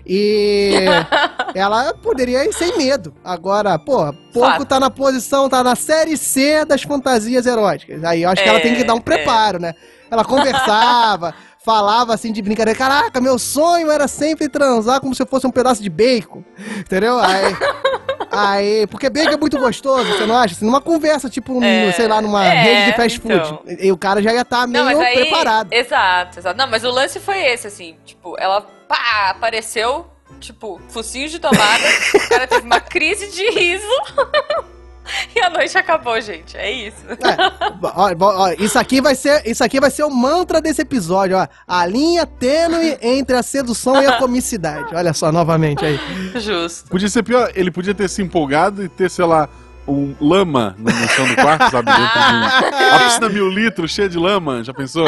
[0.05, 0.75] e
[1.55, 3.13] ela poderia ir sem medo.
[3.23, 4.65] Agora, pô, Fato.
[4.65, 8.03] tá na posição, tá na série C das fantasias eróticas.
[8.03, 9.01] Aí eu acho que ela É, tem que dar um é.
[9.01, 9.73] preparo, né?
[10.11, 11.33] Ela conversava,
[11.65, 12.77] falava assim de brincadeira.
[12.77, 16.43] Caraca, meu sonho era sempre transar como se eu fosse um pedaço de bacon.
[16.79, 17.19] Entendeu?
[17.19, 17.55] Aí.
[18.37, 20.55] Aí, porque bacon é muito gostoso, você não acha?
[20.55, 23.33] Assim, numa conversa, tipo, É, sei lá, numa é, rede de fast food.
[23.35, 23.61] então.
[23.79, 25.13] E o cara já ia estar meio Não, aí.
[25.15, 25.71] preparado.
[25.71, 26.57] Exato, exato.
[26.57, 27.95] Não, mas o lance foi esse, assim.
[28.03, 30.07] Tipo, ela pá, apareceu,
[30.39, 31.83] tipo, focinho de tomada.
[32.13, 33.87] o cara teve uma crise de riso.
[35.35, 36.57] e a noite acabou, gente.
[36.57, 37.05] É isso.
[37.83, 41.37] Ó, ó, ó, isso aqui vai ser, isso aqui vai ser o mantra desse episódio,
[41.37, 41.47] ó.
[41.67, 44.95] A linha tênue entre a sedução e a comicidade.
[44.95, 45.99] Olha só, novamente aí.
[46.35, 46.89] Justo.
[46.89, 49.49] Podia ser pior, ele podia ter se empolgado e ter, sei lá,
[49.87, 51.91] um lama no, chão do quarto, sabe?
[51.91, 55.05] Dentro de um, uma piscina mil litros cheia de lama, já pensou?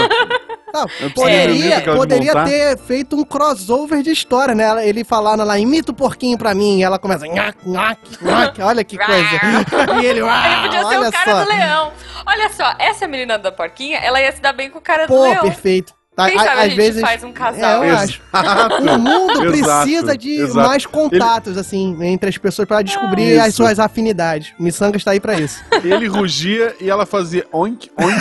[1.02, 4.88] Não, poderia poderia ter feito um crossover de história, né?
[4.88, 8.84] Ele falando lá, imita o porquinho pra mim, e ela começa, nhac, nhac, nhac, olha
[8.84, 9.40] que coisa.
[10.02, 11.44] e ele, Ele uau, podia ser Ah, olha o cara só.
[11.44, 11.92] do leão.
[12.26, 15.14] Olha só, essa menina da porquinha, ela ia se dar bem com o cara do
[15.14, 15.42] Pô, leão.
[15.42, 15.96] perfeito.
[16.16, 17.84] Tá, Quem a- sabe a às gente vezes, faz um casal.
[17.84, 18.22] É, eu acho.
[18.82, 20.68] O mundo precisa de exato.
[20.68, 24.52] mais contatos, assim, entre as pessoas pra descobrir Ah, as suas afinidades.
[24.60, 25.64] Missanga está aí pra isso.
[25.84, 28.20] Ele rugia e ela fazia oink, oink.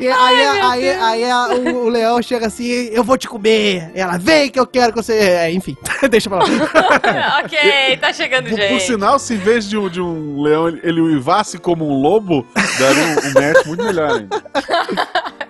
[0.00, 3.90] E aí, aí, aí, a- o, o leão chega assim, eu vou te comer.
[3.94, 5.12] Ela, vem que eu quero que você...
[5.14, 5.76] É, enfim,
[6.10, 6.44] deixa pra lá.
[7.44, 8.82] ok, tá chegando Por, por gente.
[8.82, 12.46] sinal, se em vez de um, de um leão ele, ele uivasse como um lobo,
[12.78, 14.42] daria um, um match muito melhor ainda.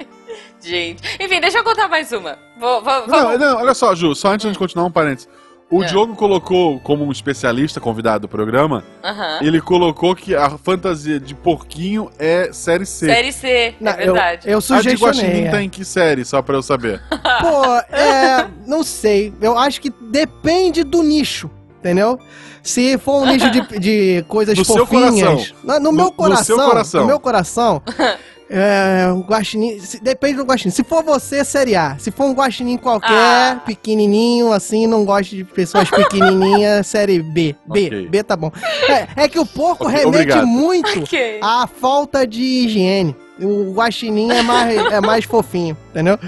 [0.61, 1.03] Gente.
[1.21, 2.39] Enfim, deixa eu contar mais uma.
[2.59, 5.29] Vou, vou, Não, vamos- não, olha só, Ju, só antes de continuar um parênteses.
[5.77, 5.87] O É.
[5.87, 9.39] Diogo colocou, como um especialista convidado do programa, Aham.
[9.43, 13.07] ele colocou que a fantasia de porquinho é série C.
[13.07, 14.47] Série C, Não, é verdade.
[14.47, 15.51] Eu, eu a de Guaxinim sugestionei.
[15.51, 15.63] tá é.
[15.65, 17.03] em que série, só pra eu saber?
[17.11, 18.47] Pô, é.
[18.67, 19.33] Não sei.
[19.41, 22.19] Eu acho que depende do nicho, entendeu?
[22.63, 25.21] Se for um nicho de, de coisas No seu fofinhas.
[25.21, 25.57] coração.
[25.65, 26.57] No, no No- meu no coração.
[26.57, 27.01] seu coração.
[27.03, 27.83] No meu coração.
[28.51, 30.71] É, um guaxinim, se- depende do guaxinim.
[30.71, 31.97] Se for você, série A.
[31.99, 33.63] Se for um guaxinim qualquer, Ah.
[33.65, 37.57] pequenininho, assim, não gosto de pessoas pequenininhas, série B.
[37.67, 38.09] B, Ok.
[38.09, 38.53] B tá bom.
[39.17, 40.47] É, é que o porco Ok, remete obrigado.
[40.47, 41.41] muito Ok.
[41.43, 43.17] à falta de higiene.
[43.41, 46.19] O guaxinim é mais, é mais fofinho, entendeu?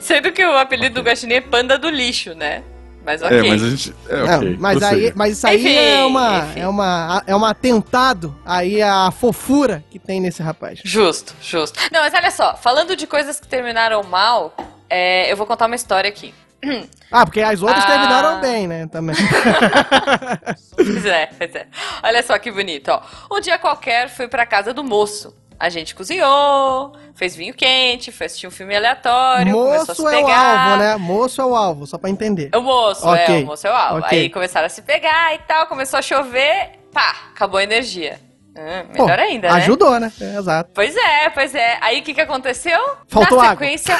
[0.00, 2.62] Sendo que o apelido do Guaxinim é panda do lixo, né?
[3.04, 3.36] Mas ok.
[3.38, 3.94] É, mas a gente.
[4.08, 6.60] É, Não, mas, aí, mas isso aí Enfim, é uma enfim.
[6.60, 10.80] é uma é um atentado aí à fofura que tem nesse rapaz.
[10.84, 11.78] Justo, justo.
[11.92, 14.54] Não, mas olha só, falando de coisas que terminaram mal,
[14.88, 16.32] é, eu vou contar uma história aqui.
[17.14, 17.86] Ah, porque as outras Ah.
[17.88, 18.86] terminaram bem, né?
[18.86, 19.14] Também.
[20.74, 21.66] Pois é, pois é.
[22.02, 23.02] Olha só que bonito, ó.
[23.30, 25.34] Um dia qualquer fui pra casa do moço.
[25.62, 30.02] A gente cozinhou, fez vinho quente, foi assistir um filme aleatório, começou a Moço se
[30.02, 30.70] é o pegar.
[30.72, 30.96] alvo, né?
[30.96, 32.50] Moço é o alvo, só pra entender.
[32.52, 33.98] O moço, Ok, é, o moço é o alvo.
[34.00, 34.18] ok.
[34.22, 38.18] Aí começaram a se pegar e tal, começou a chover, pá, acabou a energia.
[38.96, 39.54] Pô, melhor ainda, né?
[39.54, 40.12] Ajudou, né?
[40.20, 40.70] É, exato.
[40.74, 41.78] Pois é, pois é.
[41.80, 42.78] Aí o que, que aconteceu?
[43.06, 43.64] Faltou na água.
[43.64, 43.96] sequência,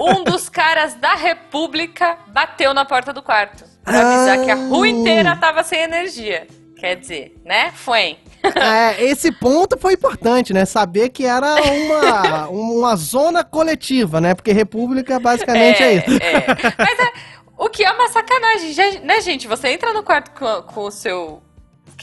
[0.00, 3.64] um dos caras da República bateu na porta do quarto.
[3.84, 4.88] Pra avisar que a rua Ah.
[4.88, 6.46] inteira tava sem energia.
[6.78, 7.72] Quer dizer, né?
[7.74, 8.16] Foi.
[8.54, 10.64] É, esse ponto foi importante, né?
[10.64, 14.34] Saber que era uma, uma zona coletiva, né?
[14.34, 16.22] Porque república basicamente é, isso.
[16.22, 16.44] é.
[16.78, 17.12] Mas é,
[17.56, 19.46] o que é uma sacanagem, né, gente?
[19.46, 21.42] Você entra no quarto com, com o seu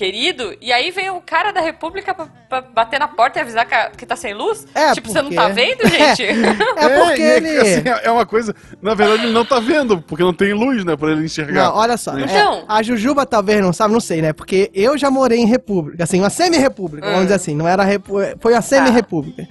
[0.01, 3.67] querido, e aí vem o cara da República pra, pra bater na porta e avisar
[3.67, 4.65] que, a- que tá sem luz?
[4.73, 6.23] É, tipo, você não porque- tá vendo, gente?
[6.23, 7.57] É porque e é, ele.
[7.59, 8.55] assim, é uma coisa.
[8.81, 10.95] Na verdade, ele não tá vendo, porque não tem luz, né?
[10.97, 11.65] Pra ele enxergar.
[11.65, 12.17] Não, olha só.
[12.17, 12.65] é, Então.
[12.67, 14.33] a Jujuba talvez não sabe, não sei, né?
[14.33, 17.23] Porque eu já morei em república, assim, uma semi-república, vamos Hum.
[17.25, 17.55] dizer assim.
[17.55, 18.15] Não era repu...
[18.39, 19.47] Foi uma semi-república.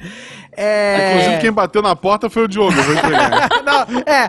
[0.57, 1.13] É...
[1.13, 3.49] Inclusive, quem bateu na porta foi o Diogo, eu vou entregar.
[3.65, 4.29] Não, é.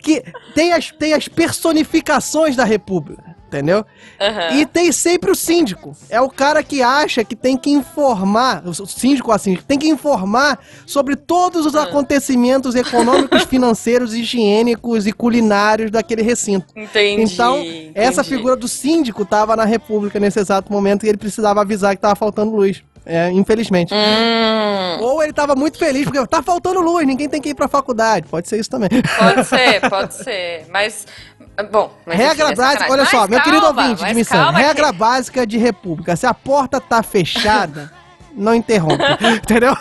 [0.00, 0.22] Que
[0.54, 3.34] tem as, tem as personificações da república.
[3.56, 3.84] Entendeu?
[4.20, 4.56] Aham.
[4.56, 5.96] E tem sempre o síndico.
[6.10, 10.58] É o cara que acha que tem que informar, o síndico assim, tem que informar
[10.84, 16.66] sobre todos os acontecimentos econômicos, financeiros, higiênicos e culinários daquele recinto.
[16.76, 17.22] Entendi.
[17.22, 17.56] Então,
[17.94, 18.36] essa entendi.
[18.36, 22.14] figura do síndico tava na República nesse exato momento e ele precisava avisar que tava
[22.14, 22.82] faltando luz.
[23.08, 23.94] É, infelizmente.
[23.94, 27.68] Hum, Ou ele tava muito feliz porque tá faltando luz, ninguém tem que ir pra
[27.68, 28.26] faculdade.
[28.26, 28.88] Pode ser isso também.
[29.16, 30.66] pode ser, pode ser.
[30.68, 31.06] Mas,
[31.64, 31.92] bom.
[32.04, 34.36] Mas regra é básica, olha só, Mas meu querido calma, ouvinte de missão.
[34.44, 37.90] calma Regra que- básica de República: se a porta tá fechada,
[38.32, 39.02] não interrompe.
[39.42, 39.76] entendeu?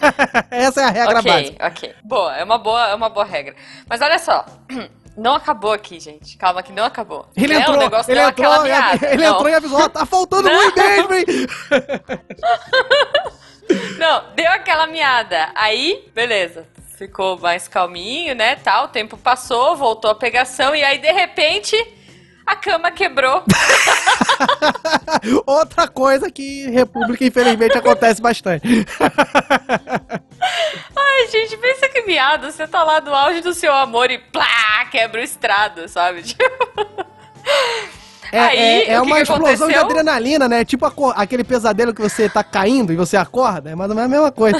[0.50, 1.66] Essa é a regra ok, básica.
[1.66, 1.94] ok.
[2.02, 3.54] Boa, é uma boa, é uma boa regra.
[3.88, 4.44] Mas olha só.
[5.16, 6.38] Não acabou aqui, gente.
[6.38, 7.28] Calma que não acabou.
[7.36, 7.60] Ele Né?
[7.60, 9.06] entrou, o negócio ele entrou, miada.
[9.10, 9.34] ele Não.
[9.34, 11.24] entrou e avisou: tá faltando luz mesmo, hein?
[13.98, 15.50] Não, deu aquela miada.
[15.54, 16.66] Aí, beleza.
[17.00, 18.56] Ficou mais calminho, né?
[18.56, 21.74] Tal, o tempo passou, voltou a pegação e aí de repente
[22.44, 23.42] a cama quebrou.
[25.46, 28.66] Outra coisa que em República, infelizmente, acontece bastante.
[30.94, 32.52] Ai, gente, pensa que miado.
[32.52, 36.20] Você tá lá no auge do seu amor e plá, quebra o estrado, sabe?
[36.30, 36.44] Tipo,
[38.30, 40.66] É, Aí, é- é que uma que explosão de adrenalina, né?
[40.66, 40.84] Tipo
[41.16, 43.70] aquele pesadelo que você tá caindo e você acorda.
[43.70, 44.58] É mais ou menos a mesma coisa.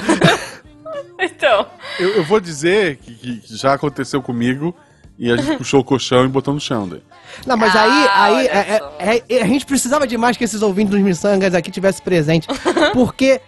[1.20, 1.66] então.
[1.98, 4.74] Eu, eu vou dizer que, que já aconteceu comigo
[5.18, 7.02] e a gente puxou o colchão e botou no chão daí.
[7.46, 8.92] Não, mas Ah, aí, aí olha é- só.
[8.98, 12.48] é- é- a gente precisava demais que esses ouvintes dos Missangas aqui tivessem presente.
[12.94, 13.40] Porque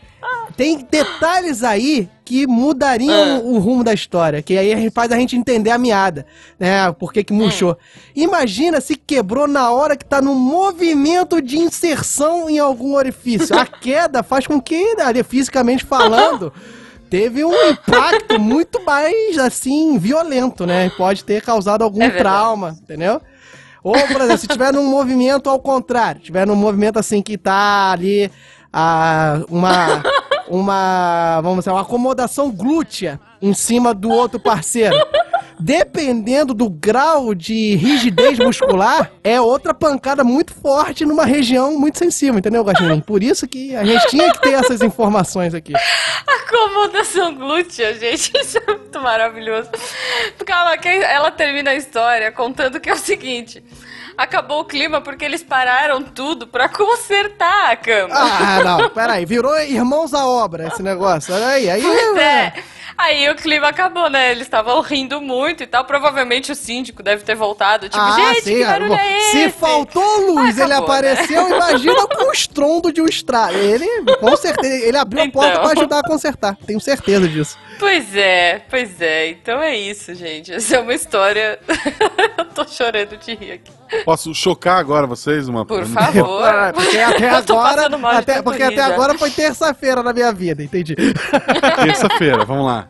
[0.56, 3.40] tem detalhes aí que mudariam Ah.
[3.40, 4.42] o, o rumo da história.
[4.42, 6.26] Que aí faz a gente entender a miada,
[6.60, 6.92] né?
[6.92, 7.76] Por que que murchou.
[8.14, 13.58] Imagina se quebrou na hora que tá no movimento de inserção em algum orifício.
[13.58, 16.52] A queda faz com que, ali, fisicamente falando...
[17.12, 20.88] Teve um impacto muito mais, assim, violento, né?
[20.96, 23.20] Pode ter causado algum É trauma, entendeu?
[23.85, 27.90] Ou, por exemplo, se tiver num movimento ao contrário, tiver num movimento assim que tá
[27.92, 28.31] ali
[28.72, 30.03] ah, uma,
[30.48, 34.96] uma, vamos dizer, uma acomodação glútea em cima do outro parceiro.
[35.62, 42.38] Dependendo do grau de rigidez muscular, é outra pancada muito forte numa região muito sensível,
[42.38, 43.01] entendeu, Gastinho?
[43.01, 45.72] Por isso que a gente tinha que ter essas informações aqui.
[46.27, 48.33] Acomodação glútea, gente.
[48.37, 49.70] Isso é muito maravilhoso.
[50.44, 53.62] Calma, ela termina a história contando que é o seguinte.
[54.22, 58.14] Acabou o clima porque eles pararam tudo pra consertar a cama.
[58.14, 61.35] Ah, não, peraí, virou irmãos à obra esse negócio.
[61.35, 61.82] Olha aí, aí.
[61.82, 62.52] Pois é.
[62.96, 64.30] Aí o clima acabou, né?
[64.30, 65.85] Eles estavam rindo muito e tal.
[65.85, 67.88] Provavelmente o síndico deve ter voltado.
[67.88, 69.30] Tipo, ah, gente, sim, que barulho é esse?
[69.30, 71.11] Se faltou luz, Ah, ele acabou, né?
[71.12, 73.56] apareceu, imagina com o estrondo de um estrado.
[73.56, 73.87] Ele,
[74.20, 75.40] com certeza, ele abriu a Então.
[75.42, 76.56] porta pra ajudar a consertar.
[76.66, 77.58] Tenho certeza disso.
[77.82, 79.30] Pois é, pois é.
[79.30, 80.52] Então é isso, gente.
[80.52, 81.58] Essa é uma história.
[82.38, 83.72] Eu tô chorando de rir aqui.
[84.04, 85.48] Posso chocar agora vocês?
[85.48, 86.44] Uma, Por favor.
[86.72, 90.94] Porque até agora, até, porque até agora foi terça-feira na minha vida, entendi.
[91.84, 92.88] Terça-feira, vamos lá.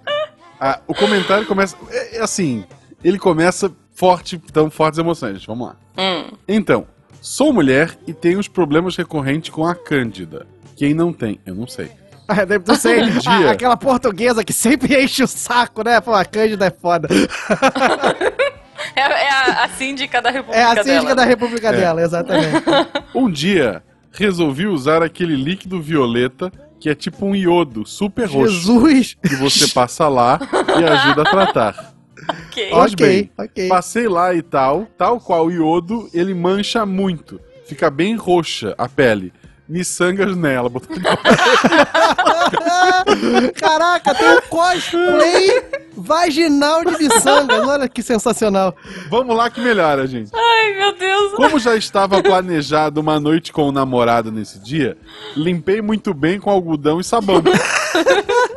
[0.60, 1.74] Ah, o comentário começa.
[1.88, 2.62] É, é assim,
[3.02, 5.46] ele começa forte, tão fortes emoções, gente.
[5.46, 5.76] Vamos lá.
[5.96, 6.36] Hum.
[6.46, 6.86] Então,
[7.22, 10.46] sou mulher e tenho os problemas recorrentes com a Cândida.
[10.76, 11.40] Quem não tem?
[11.46, 12.01] Eu não sei.
[12.78, 13.48] Sei, dia.
[13.48, 16.00] a- aquela portuguesa que sempre enche o saco, né?
[16.00, 17.08] Pô, a Cândida é foda.
[18.96, 21.14] É, é a, a síndica da República É a síndica dela.
[21.14, 21.72] da república É.
[21.72, 22.64] dela, exatamente.
[23.14, 28.50] Um dia, resolvi usar aquele líquido violeta que é tipo um iodo super roxo.
[28.54, 29.16] Jesus!
[29.24, 30.38] Que você passa lá
[30.80, 31.92] e ajuda a tratar.
[32.28, 32.68] Ok.
[32.70, 33.68] Pois Ok, bem, ok.
[33.68, 37.40] Passei lá e tal, tal qual o iodo, ele mancha muito.
[37.66, 39.32] Fica bem roxa a pele.
[39.68, 40.68] Miçangas nela.
[40.68, 40.94] Botou
[43.58, 45.62] Caraca, tem um cosplay
[45.96, 47.66] vaginal de miçangas.
[47.66, 48.74] Olha que sensacional.
[49.08, 50.30] Vamos lá que melhora, gente.
[50.34, 51.32] Ai, meu Deus.
[51.34, 54.96] Como já estava planejado uma noite com o namorado nesse dia,
[55.36, 57.42] limpei muito bem com algodão e sabão.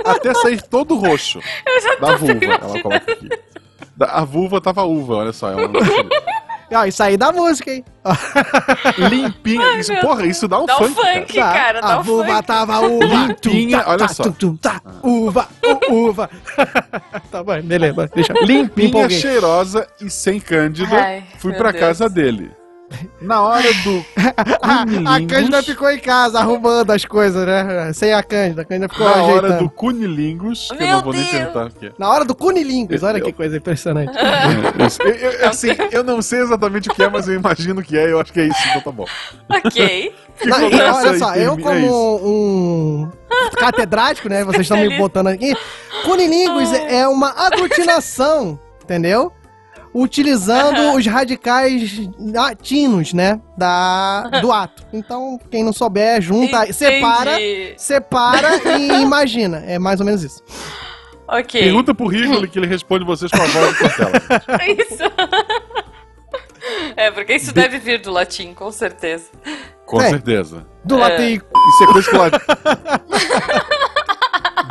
[0.03, 1.39] Até sair todo roxo.
[1.65, 3.29] Eu já Da tô vulva, ela coloca aqui.
[3.95, 5.49] Da- a vulva tava uva, olha só.
[5.51, 5.69] É uma...
[6.75, 7.83] Ó, isso aí da música, hein?
[9.09, 9.79] Limpinha.
[9.79, 10.95] Isso, meu porra, isso dá um Dá um funk.
[10.95, 11.15] cara.
[11.21, 11.81] funk, cara.
[11.81, 12.47] Dá a um vulva funk.
[12.47, 13.05] tava uva.
[13.05, 14.23] Limpinha, Tum, tá, olha só.
[14.23, 15.47] tum, tum, tá, uva,
[15.89, 16.29] uva.
[17.31, 18.09] tá bom, beleza.
[18.13, 18.33] Deixa.
[18.43, 21.83] Limpinha, cheirosa e sem cândida, Ai, fui pra Deus.
[21.83, 22.51] casa dele.
[23.19, 24.05] Na hora do
[24.61, 27.91] A Cunilingus, Cândida ficou em casa arrumando as coisas, né?
[27.93, 28.61] Sem a Cândida.
[28.61, 29.63] A Cândida ficou na hora ajeitando.
[29.63, 31.33] do Cunilingus, que eu Meu não vou nem Deus!
[31.33, 31.91] perguntar o que é.
[31.97, 34.11] Na hora do Cunilingus, olha que coisa impressionante.
[35.03, 37.97] Eu, eu- eu- assim, eu não sei exatamente o que é, mas eu imagino que
[37.97, 39.05] é, eu acho que é isso, então tá bom.
[39.49, 40.13] Ok.
[40.45, 43.09] Não, e olha só, eu é como um
[43.57, 44.43] catedrático, né?
[44.43, 45.55] Vocês estão me botando aqui.
[46.03, 49.31] Cunilingus é uma aglutinação, entendeu?
[49.97, 53.39] Utilizando os radicais latinos, né?
[53.58, 54.86] Da, do ato.
[54.91, 56.73] Então, quem não souber, junta, Entendi.
[56.73, 57.31] separa,
[57.77, 59.63] separa e imagina.
[59.65, 60.43] É mais ou menos isso.
[61.29, 61.62] Ok.
[61.62, 64.21] Pergunta pro Rigoli que ele responde vocês com a voz do Cortella.
[64.62, 65.03] É isso.
[66.97, 69.25] É, porque isso deve vir do latim, com certeza.
[69.86, 70.10] Com É.
[70.10, 70.65] certeza.
[70.84, 70.99] Do É.
[70.99, 71.34] latim.
[71.69, 72.29] Isso é coisa que lá.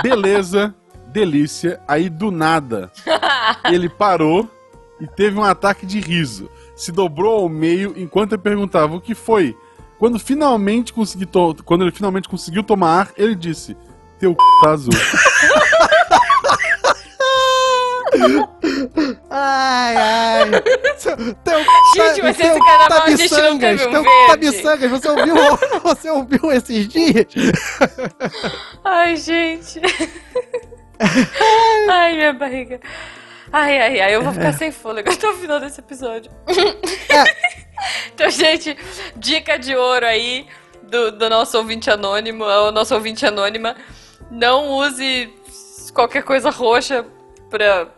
[0.03, 0.75] Beleza,
[1.09, 1.81] delícia.
[1.89, 2.91] Aí do nada,
[3.73, 4.49] ele parou
[5.01, 6.49] e teve um ataque de riso.
[6.77, 9.57] Se dobrou ao meio enquanto eu perguntava o que foi.
[9.99, 13.77] Quando finalmente consegui to- quando ele finalmente conseguiu tomar ar, ele disse:
[14.19, 14.37] "Teu c...
[14.63, 14.93] tá azul".
[19.31, 20.51] Ai, ai.
[20.97, 21.59] Seu- Teu,
[21.95, 24.27] Gente, mas teu esse gente não tabiçangas, um teu verde.
[24.29, 25.35] tabiçangas, você ouviu,
[25.83, 27.27] você ouviu esses dias?
[28.85, 29.81] Ai, gente.
[31.91, 32.81] Ai, minha barriga.
[33.57, 36.31] Ai, ai, ai, eu vou ficar sem fôlego até o final desse episódio.
[38.15, 38.79] Então, gente,
[39.17, 40.47] dica de ouro aí
[40.85, 43.77] do, do nosso ouvinte anônimo, o nosso ouvinte anônima.
[44.31, 45.31] Não use
[45.93, 47.05] qualquer coisa roxa
[47.51, 47.89] pra,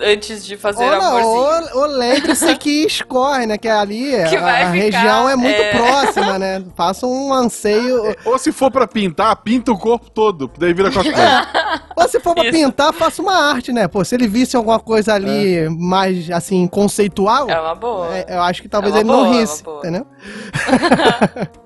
[0.00, 1.34] antes de fazer Ou, amorzinho.
[1.34, 3.58] não, ou, ou lembre-se que escorre, né?
[3.58, 5.70] Que ali Que a, a ficar, região é muito é.
[5.72, 6.64] próxima, né?
[6.76, 8.14] Faça um anseio.
[8.24, 11.14] Ou se for pra pintar, pinta o corpo todo, daí vira cosplay.
[11.96, 12.52] Ou se for pra Isso.
[12.52, 13.88] pintar, faça uma arte, né?
[13.88, 18.16] Pô, se ele visse alguma coisa ali mais, assim, conceitual, É uma boa.
[18.16, 20.06] é, eu acho que talvez É ele não boa, é uma risse, entendeu?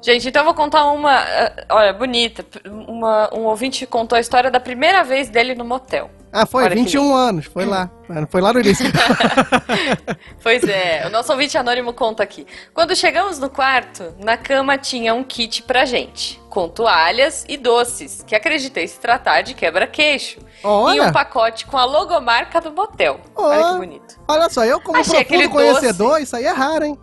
[0.00, 1.14] Gente, então eu vou contar uma.
[1.20, 2.44] eh, Olha, bonita.
[2.88, 6.10] Uma, um ouvinte contou a história da primeira vez dele no motel.
[6.32, 7.90] Ah, foi, Olha que 21 anos, foi lá.
[8.30, 8.86] Foi lá no início.
[10.42, 12.46] Pois é, o nosso ouvinte anônimo conta aqui.
[12.74, 18.24] Quando chegamos no quarto, na cama tinha um kit pra gente, com toalhas e doces,
[18.26, 20.40] que acreditei se tratar de quebra-queixo.
[20.64, 23.20] E um pacote com a logomarca do motel.
[23.36, 24.20] Olha que bonito.
[24.26, 26.98] Olha só, eu como Achei profundo conhecedor, isso aí é raro, hein?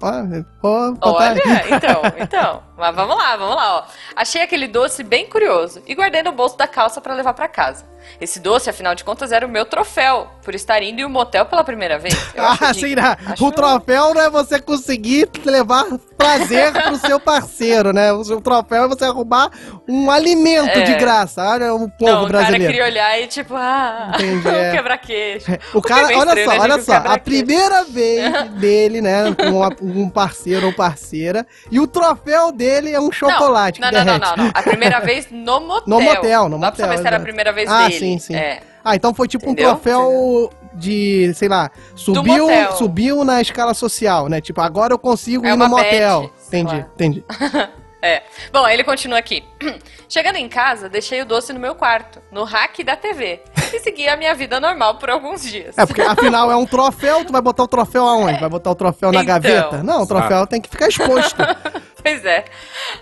[0.62, 1.42] Vou botar Olha,
[1.76, 2.63] então, então.
[2.78, 3.84] Mas vamos lá, vamos lá, ó.
[4.15, 7.86] Achei aquele doce bem curioso e guardei no bolso da calça pra levar pra casa.
[8.19, 11.46] Esse doce, afinal de contas, era o meu troféu por estar indo em um motel
[11.46, 12.16] pela primeira vez.
[12.36, 13.16] Ah, sim, né?
[13.40, 15.86] O troféu não é você conseguir levar
[16.18, 18.12] prazer pro seu parceiro, né?
[18.14, 19.52] O seu troféu é você arrumar
[19.88, 20.82] um alimento É.
[20.82, 21.44] de graça.
[21.44, 22.66] Olha o povo Não, o cara brasileiro.
[22.74, 24.72] queria olhar e tipo, ah, Entendi, é.
[24.72, 25.52] quebra-queixo.
[25.76, 29.86] O cara, olha estranho, só, né, olha o só, a primeira vez dele, né, com
[29.86, 34.36] um parceiro ou parceira, e o troféu dele é um chocolate Não, não, não, não,
[34.38, 34.52] não.
[34.54, 35.84] A primeira vez no motel.
[35.86, 38.00] No motel, no Não dá pra motel, saber se era a primeira vez Ah, dele.
[38.00, 38.36] sim, sim.
[38.36, 38.62] É.
[38.84, 39.72] Ah, então foi tipo Entendeu?
[39.72, 44.39] um troféu de, sei lá, subiu, subiu na escala social, né?
[44.42, 46.32] Tipo, agora eu consigo É ir no motel.
[46.38, 46.88] sei Entendi, lá.
[46.96, 47.24] entendi.
[48.02, 48.22] É.
[48.54, 49.44] Bom, aí ele continua aqui.
[50.08, 53.42] Chegando em casa, deixei o doce no meu quarto, no rack da TV,
[53.74, 55.78] e segui a minha vida normal por alguns dias.
[55.78, 58.39] É, porque afinal é um troféu, tu vai botar o troféu aonde?
[58.39, 59.26] Vai botar o troféu na Então.
[59.36, 59.84] gaveta?
[59.84, 61.36] Não, o troféu tem que ficar exposto.
[62.02, 62.46] Pois é.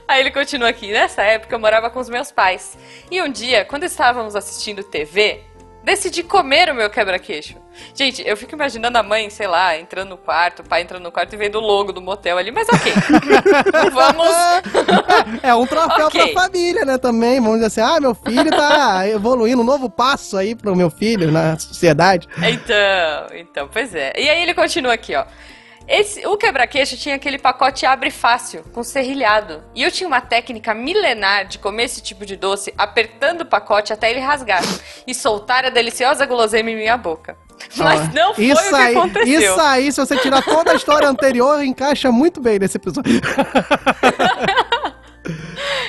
[0.07, 0.91] Aí ele continua aqui.
[0.91, 2.75] Nessa época eu morava com os meus pais.
[3.11, 5.41] E um dia, quando estávamos assistindo TV,
[5.87, 7.55] decidi comer o meu quebra-queixo.
[7.95, 11.11] Gente, eu fico imaginando a mãe, sei lá, entrando no quarto, o pai entrando no
[11.11, 12.91] quarto e vendo o logo do motel ali, mas ok.
[13.93, 14.27] Vamos.
[15.41, 16.33] É um troféu Ok.
[16.33, 16.97] pra família, né?
[16.97, 20.89] Também, vamos dizer assim, ah, meu filho tá evoluindo, um novo passo aí pro meu
[20.89, 22.27] filho na sociedade.
[22.37, 24.13] Então, então, pois é.
[24.17, 25.23] E aí ele continua aqui, ó.
[25.87, 29.63] Esse, o quebra-queixo tinha aquele pacote abre fácil, com serrilhado.
[29.73, 33.93] E eu tinha uma técnica milenar de comer esse tipo de doce apertando o pacote
[33.93, 34.61] até ele rasgar
[35.07, 37.37] e soltar a deliciosa guloseima em minha boca.
[37.77, 39.51] Mas Ó, não foi isso o que aí, aconteceu.
[39.51, 43.13] Isso aí, se você tirar toda a história anterior, encaixa muito bem nesse episódio.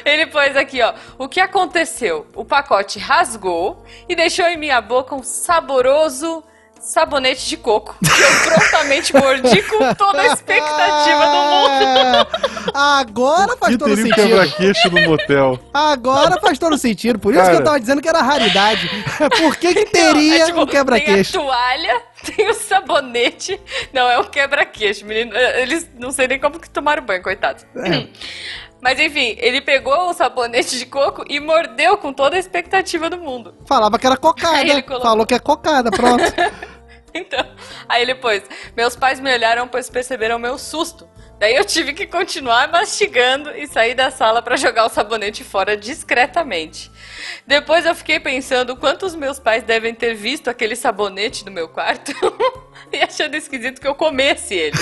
[0.05, 0.95] Ele pôs aqui, ó.
[1.19, 2.27] O que aconteceu?
[2.35, 6.43] O pacote rasgou e deixou em minha boca um saboroso
[6.81, 7.97] sabonete de coco.
[8.05, 12.73] Que eu prontamente mordi com toda a expectativa do mundo.
[12.75, 14.15] Agora faz Que todo um sentido.
[14.15, 15.59] quebra-queixo no motel.
[15.73, 17.19] Agora faz todo sentido.
[17.19, 17.61] Por isso que Cara.
[17.61, 18.89] eu tava dizendo que era raridade.
[19.39, 21.33] Por que, que Não, teria é tipo, um quebra-queixo?
[21.33, 22.03] Tem a toalha,
[22.37, 23.61] tem o sabonete.
[23.93, 25.37] Não, é um quebra-queixo, menino.
[25.37, 27.65] Eles não sei nem como que tomaram banho, coitados.
[27.77, 28.07] É.
[28.81, 33.19] Mas enfim, ele pegou o sabonete de coco e mordeu com toda a expectativa do
[33.19, 33.55] mundo.
[33.67, 34.59] Falava que era cocada.
[34.83, 35.01] Colocou.
[35.01, 36.25] Falou que é cocada, pronto.
[37.15, 37.43] Então,
[37.89, 38.43] aí ele pôs:
[38.77, 41.09] Meus pais me olharam, pois perceberam meu susto.
[41.39, 45.77] Daí eu tive que continuar mastigando e sair da sala para jogar o sabonete fora
[45.77, 46.91] discretamente.
[47.47, 52.13] Depois eu fiquei pensando quantos meus pais devem ter visto aquele sabonete no meu quarto
[52.93, 54.77] e achando esquisito que eu comesse ele.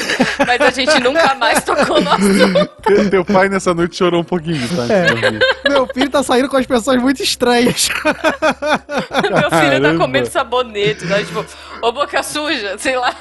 [0.47, 3.11] Mas a gente nunca mais tocou no assunto.
[3.11, 4.87] Teu, pai nessa noite chorou um pouquinho, tá?
[4.93, 5.69] É.
[5.69, 7.89] Meu filho tá saindo com as pessoas muito estranhas.
[7.89, 9.99] Meu filho tá Caramba.
[9.99, 11.25] comendo sabonete, né?
[11.25, 11.45] Tipo,
[11.83, 13.15] ô boca suja, sei lá.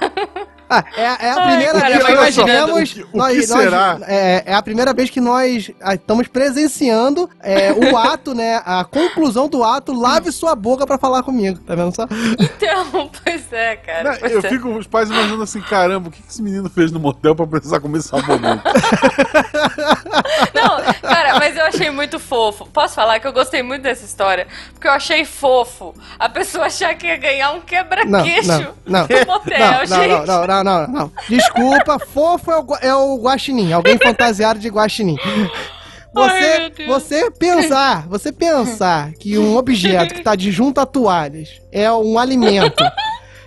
[0.70, 2.74] Ah, é, é a Ai, primeira cara, vez que nós imaginando.
[2.74, 2.92] vemos.
[2.92, 3.98] O que- o nós- que nós- será?
[4.08, 8.62] é, é a primeira vez que nós ah, estamos presenciando é, o ato, né?
[8.66, 11.60] A conclusão do ato, lave sua boca pra falar comigo.
[11.60, 12.08] Tá vendo só?
[12.40, 14.12] Então, pois é, cara.
[14.12, 14.50] Não, pois eu é.
[14.50, 17.46] fico os pais imaginando assim, caramba, o que que esse menino fez no motel pra
[17.46, 18.64] precisar comer sabonete?
[20.54, 20.78] Não,
[21.76, 22.66] achei muito fofo.
[22.68, 24.48] Posso falar que eu gostei muito dessa história?
[24.74, 29.02] Porque eu achei fofo a pessoa achar que ia ganhar um Não, quebra-queixo não, não.
[29.08, 30.10] no motel, Não, não, gente.
[30.10, 31.12] não, não, não, não, não.
[31.30, 33.74] Desculpa, fofo é o, é o guaxinim.
[33.74, 35.18] Alguém fantasiado de guaxinim.
[35.24, 35.50] Ai,
[36.14, 36.88] Você, Deus.
[36.90, 42.18] você pensar, você pensar que um objeto que tá de junto a toalhas é um
[42.18, 42.84] alimento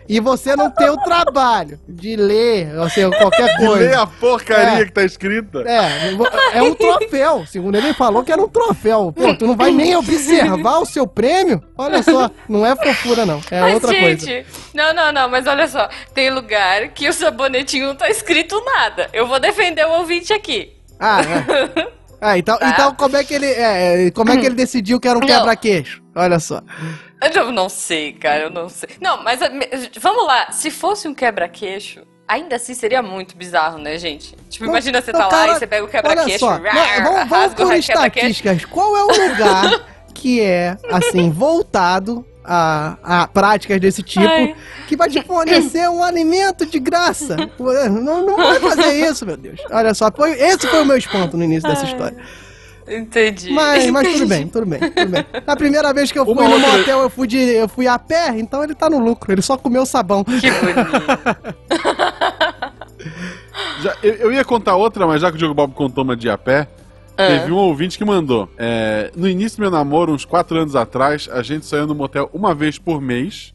[0.09, 4.03] e você não ter o trabalho de ler, ou seja, qualquer coisa.
[4.03, 4.85] a porcaria É.
[4.85, 5.63] que tá escrita.
[5.67, 7.45] É, é um troféu.
[7.47, 9.13] Segundo ele falou que era um troféu.
[9.15, 11.63] Pô, tu não vai nem observar o seu prêmio?
[11.77, 13.41] Olha só, não é fofura, não.
[13.51, 14.47] É Mas, outra gente, coisa.
[14.75, 15.89] não, não, não, mas olha só.
[16.15, 19.09] Tem lugar que o sabonetinho não tá escrito nada.
[19.13, 20.73] Eu vou defender o ouvinte aqui.
[20.99, 21.99] Ah, é.
[22.21, 22.71] Ah, então, Tá.
[22.71, 23.47] então como é que ele.
[23.47, 26.03] é, como é que ele decidiu que era um quebra-queixo?
[26.17, 26.61] Olha só.
[27.35, 28.91] Eu não sei, cara, eu não sei.
[29.01, 29.69] Não, mas me-
[30.01, 30.53] vamos lá.
[30.53, 34.37] Se fosse um quebra-queixo, ainda assim seria muito bizarro, né, gente?
[34.49, 37.75] Tipo, imagina você tá lá cara, e você pega o quebra-queixo, não, vamos, vamos por
[37.75, 38.65] estatísticas.
[38.67, 44.55] Qual é o lugar que é, assim, voltado a, a práticas desse tipo, Ai.
[44.87, 47.37] que vai te fornecer um alimento de graça?
[47.59, 49.61] Não, não vai fazer isso, meu Deus.
[49.71, 51.93] Olha só, foi, esse foi o meu espanto no início dessa Ai.
[51.93, 52.17] história.
[52.91, 53.51] Entendi.
[53.53, 55.27] Mas, mas tudo bem, tudo bem, tudo bem.
[55.47, 57.87] Na primeira vez que eu fui Uma no outra- motel, eu fui, de, eu fui
[57.87, 59.31] a pé, então ele tá no lucro.
[59.33, 60.25] Ele só comeu sabão.
[60.25, 60.89] Que bonito.
[63.83, 66.29] Já- eu, eu ia contar outra, mas já que o Diogo Bob contou uma de
[66.29, 66.67] a pé,
[67.17, 67.27] Ah.
[67.27, 68.49] teve um ouvinte que mandou.
[68.59, 72.29] é, no início do meu namoro, uns 4 anos atrás, a gente saiu no motel
[72.33, 73.55] uma vez por mês,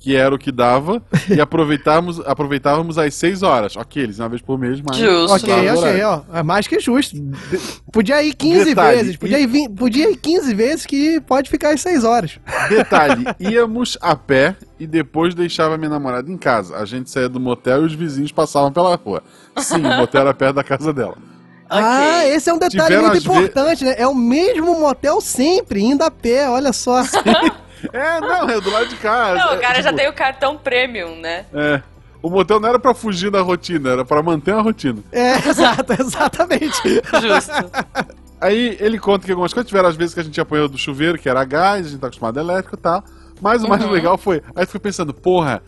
[0.00, 3.76] que era o que dava, e aproveitávamos, aproveitávamos às 6 horas.
[3.76, 4.96] Ok, eles uma vez por mês, mas.
[4.96, 5.32] Justo.
[5.36, 6.22] Ok, Claro, ok, ó.
[6.38, 7.16] É mais que justo.
[7.92, 9.16] Podia ir 15 Detalhe, vezes.
[9.16, 12.38] Podia ir, 20 podia ir 15 vezes que pode ficar às 6 horas.
[12.68, 16.76] Detalhe, íamos a pé e depois deixava minha namorada em casa.
[16.76, 19.22] A gente saía do motel e os vizinhos passavam pela rua.
[19.58, 21.16] Sim, o motel era perto da casa dela.
[21.72, 23.94] Ah, esse é um detalhe Tiveram muito as ve- importante, né?
[23.96, 27.00] É o mesmo motel sempre, indo a pé, olha só.
[27.92, 29.34] É, não, é do lado de casa.
[29.38, 31.44] Não, É, o cara já tipo, tem o cartão premium, né?
[31.52, 31.82] É.
[32.22, 34.98] O motel não era pra fugir da rotina, era pra manter a rotina.
[35.10, 36.82] É, exato, exatamente.
[37.20, 37.70] Justo.
[38.40, 41.18] Aí ele conta que algumas coisas tiveram as vezes que a gente apanhou do chuveiro,
[41.18, 43.02] que era gás, a gente tá acostumado a elétrico e tal.
[43.40, 43.90] Mas o mais Uhum.
[43.90, 44.42] legal foi.
[44.54, 45.62] Aí eu fiquei pensando, porra,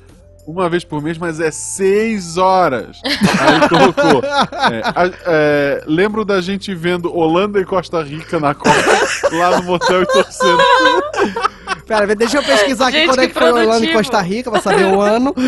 [0.47, 3.01] uma vez por mês, mas é seis horas.
[3.05, 4.23] Aí colocou.
[4.25, 8.75] é, é, lembro da gente vendo Holanda e Costa Rica na Copa,
[9.33, 10.59] lá no motel e torcendo.
[12.01, 13.93] Pera, deixa eu pesquisar aqui Gente, quando é que foi Holanda e.
[13.93, 15.35] Costa Rica, pra saber o ano.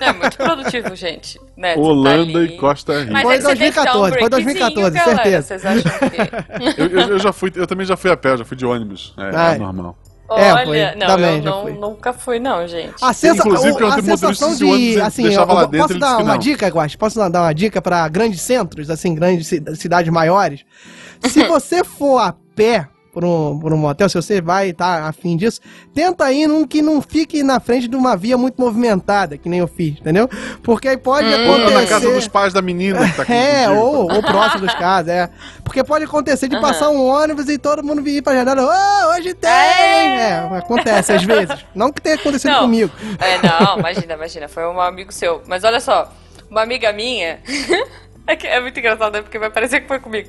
[0.00, 1.40] É muito produtivo, gente.
[1.56, 1.74] Né?
[1.74, 2.54] Tá Holanda ali.
[2.54, 3.12] e Costa Rica.
[3.12, 5.42] Mas Foi é que você tem que dar um 2014, foi breakzinho, 2014, galera.
[5.42, 5.58] certeza.
[5.58, 6.80] Vocês acham que...
[6.82, 9.14] Eu, eu- eu já fui, eu também já fui a pé, já fui de ônibus.
[9.18, 9.96] É, é normal.
[10.30, 10.94] É, Olha, foi.
[11.00, 11.72] não, Também eu já não, fui.
[11.72, 12.92] nunca fui não, gente.
[13.00, 15.00] A, sensa Inclusive, a sensação de de.
[15.00, 16.38] Assim, eu- lá dentro, posso dar uma não.
[16.38, 16.96] dica, Guax?
[16.96, 20.64] Posso dar uma dica pra grandes centros, assim, grandes ci- cidades maiores?
[21.22, 22.86] Se você for a pé
[23.18, 25.60] por um, por um motel, se você vai estar tá afim disso,
[25.92, 29.58] tenta ir num que não fique na frente de uma via muito movimentada, que nem
[29.58, 30.30] eu fiz, entendeu?
[30.62, 31.48] Porque aí pode Hum.
[31.48, 31.74] Ou acontecer.
[31.74, 35.08] na casa dos pais da menina que tá aqui É, ou, ou próximo dos casos,
[35.10, 35.28] é.
[35.64, 39.34] Porque pode acontecer de passar um ônibus e todo mundo vir pra janela, ô, hoje
[39.34, 39.50] tem!
[39.50, 41.66] É, acontece às vezes.
[41.74, 42.60] Não que tenha acontecido Não.
[42.60, 42.92] comigo.
[43.18, 45.42] É, não, imagina, imagina, foi um amigo seu.
[45.48, 46.08] Mas olha só,
[46.48, 47.40] uma amiga minha.
[48.28, 49.22] É, que é muito engraçado, né?
[49.22, 50.28] Porque vai parecer que foi comigo.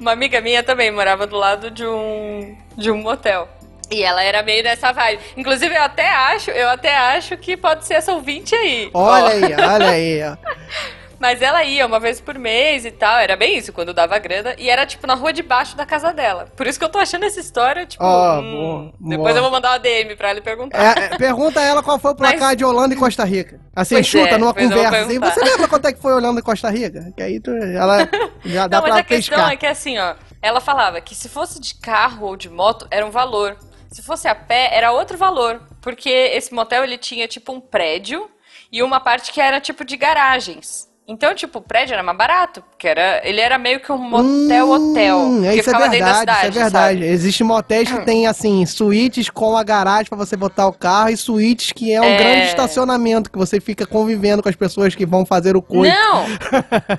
[0.00, 3.46] Uma amiga minha também morava do lado de um, de um motel.
[3.90, 5.22] E ela era meio dessa vibe.
[5.36, 8.88] Inclusive, eu até acho, eu até acho que pode ser essa ouvinte aí.
[8.94, 9.28] Olha Ó.
[9.28, 10.36] aí, olha aí, ó.
[11.24, 14.54] Mas ela ia uma vez por mês e tal, era bem isso, quando dava grana,
[14.58, 16.52] e era tipo na rua de baixo da casa dela.
[16.54, 18.04] Por isso que eu tô achando essa história, tipo.
[18.04, 19.38] Ó, hum, boa, depois boa.
[19.38, 20.78] eu vou mandar uma DM pra ela e perguntar.
[20.78, 23.58] É, é, pergunta a ela qual foi o placar Mas- de Holanda e Costa Rica.
[23.74, 24.98] Assim, Pois chuta é, numa conversa.
[24.98, 27.10] Assim, você lembra quanto é que foi Holanda e Costa Rica?
[27.16, 28.06] Que aí tu, ela
[28.44, 31.30] já dá Não, mas pra a questão é que assim, ó, ela falava que se
[31.30, 33.56] fosse de carro ou de moto, era um valor.
[33.90, 35.62] Se fosse a pé, era outro valor.
[35.80, 38.28] Porque esse motel, ele tinha tipo um prédio
[38.70, 40.92] e uma parte que era tipo de garagens.
[41.06, 45.18] Então, tipo, o prédio era mais barato, porque era, ele era meio que um motel-hotel.
[45.18, 46.98] Hum, que isso é verdade, cidade, isso é verdade.
[47.00, 47.06] sabe?
[47.12, 51.16] Existem motéis que tem, assim, suítes com a garagem pra você botar o carro e
[51.18, 52.16] suítes que é um É.
[52.16, 55.94] grande estacionamento, que você fica convivendo com as pessoas que vão fazer o coito.
[55.94, 56.24] Não!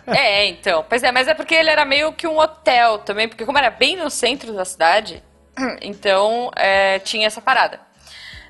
[0.14, 0.86] é, então.
[0.88, 3.72] Pois é, mas é porque ele era meio que um hotel também, porque como era
[3.72, 5.24] bem no centro da cidade,
[5.82, 7.80] então é, tinha essa parada.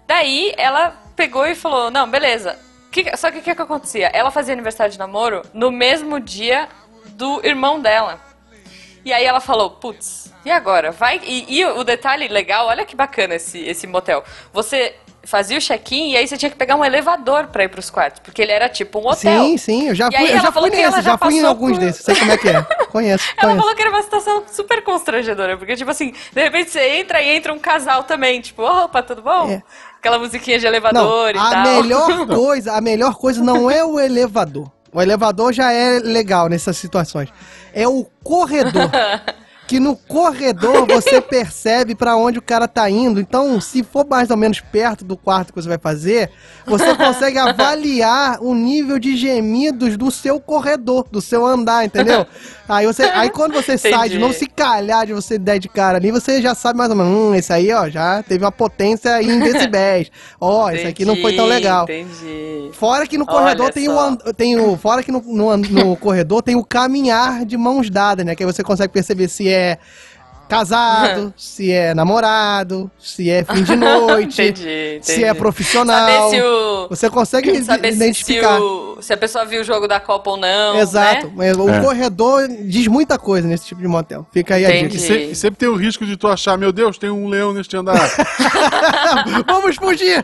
[0.06, 2.58] Daí ela pegou e falou: Não, beleza.
[3.04, 4.08] Que- só que o que, que acontecia?
[4.14, 6.70] Ela fazia aniversário de namoro no mesmo dia
[7.08, 8.22] do irmão dela.
[9.04, 10.91] E aí ela falou, putz, e agora?
[10.93, 11.20] Vai.
[11.26, 14.24] E, e o detalhe legal, olha que bacana esse, esse motel.
[14.54, 17.89] Você fazia o check-in e aí você tinha que pegar um elevador pra ir pros
[17.89, 19.43] quartos, porque ele era tipo um hotel.
[19.43, 21.80] Sim, sim, eu já fui, eu já fui nesse, já já fui em alguns por-
[21.80, 22.61] desses, sei como é que é.
[22.91, 23.59] Conheço, Ela conheço.
[23.61, 27.36] falou que era uma situação super constrangedora, porque, tipo assim, de repente você entra e
[27.36, 29.49] entra um casal também, tipo, opa, tudo bom?
[29.49, 29.61] É.
[29.97, 31.63] Aquela musiquinha de Não, elevador e a tal.
[31.84, 34.71] melhor coisa, a melhor coisa não é o elevador.
[34.93, 37.28] O elevador já é legal nessas situações.
[37.73, 38.89] É o corredor.
[39.68, 43.20] Que no corredor você percebe pra onde o cara tá indo.
[43.20, 46.30] Então, se for mais ou menos perto do quarto que você vai fazer,
[46.66, 52.26] você consegue avaliar o nível de gemidos do seu corredor, do seu andar, entendeu?
[52.68, 54.18] Aí, você, aí quando você sai de Entendi.
[54.18, 57.11] não se calhar de você der de cara ali, você já sabe mais ou menos,
[57.13, 60.09] hum, esse aí, ó, já teve uma potência em decibéis.
[60.41, 61.84] Ó, esse aqui não foi tão Entendi, legal.
[61.84, 62.72] Entendi.
[62.74, 64.16] Fora que no Olha corredor tem o, só.
[64.36, 64.76] tem o.
[64.78, 68.34] Fora que no, no, no corredor tem o caminhar de mãos dadas, né?
[68.34, 69.55] Que aí você consegue perceber se é
[70.47, 75.39] casado, se é namorado, se é fim de noite, Entendi, se é entendi.
[75.39, 76.30] profissional.
[76.30, 76.88] Se o.
[76.89, 78.60] Você consegue Saber se, se, identificar.
[79.02, 80.78] Se a pessoa viu o jogo da Copa ou não.
[80.80, 81.28] Exato.
[81.28, 81.34] Né?
[81.36, 81.80] Mas o É.
[81.82, 84.26] corredor diz muita coisa nesse tipo de motel.
[84.32, 84.98] Fica aí a Entendi.
[84.98, 85.14] E, dica.
[85.14, 87.76] se- e sempre tem o risco de tu achar, meu Deus, tem um leão neste
[87.78, 87.96] andar.
[89.48, 90.24] Vamos fugir!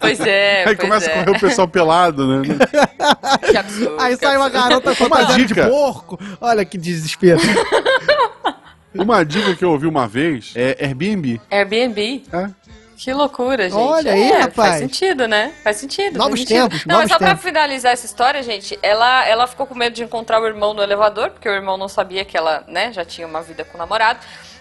[0.00, 0.58] Pois é.
[0.60, 1.14] Aí pois começa é.
[1.20, 2.42] a correr o pessoal pelado, né?
[3.50, 3.96] Que absurdo.
[4.00, 4.68] Aí que sai uma absurdo.
[4.68, 5.66] garota fantasiada de dica.
[5.68, 6.18] porco.
[6.40, 7.40] Olha que desespero.
[8.94, 11.40] Uma dica que eu ouvi uma vez é Airbnb.
[11.50, 12.24] Airbnb.
[12.32, 12.48] É.
[12.98, 13.78] Que loucura, gente.
[13.80, 14.54] Olha aí, É, rapaz.
[14.70, 15.52] Faz sentido, né?
[15.62, 16.18] Faz sentido.
[16.18, 16.68] Novos faz sentido.
[16.70, 17.44] tempos, Não, novos mas só pra tempos.
[17.44, 21.30] finalizar essa história, gente, ela, ela ficou com medo de encontrar o irmão no elevador,
[21.30, 24.18] porque o irmão não sabia que ela, né, já tinha uma vida com o namorado.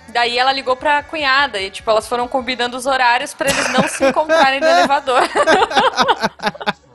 [0.09, 3.87] Daí ela ligou pra cunhada e, tipo, elas foram combinando os horários pra eles não
[3.89, 5.21] se encontrarem no elevador.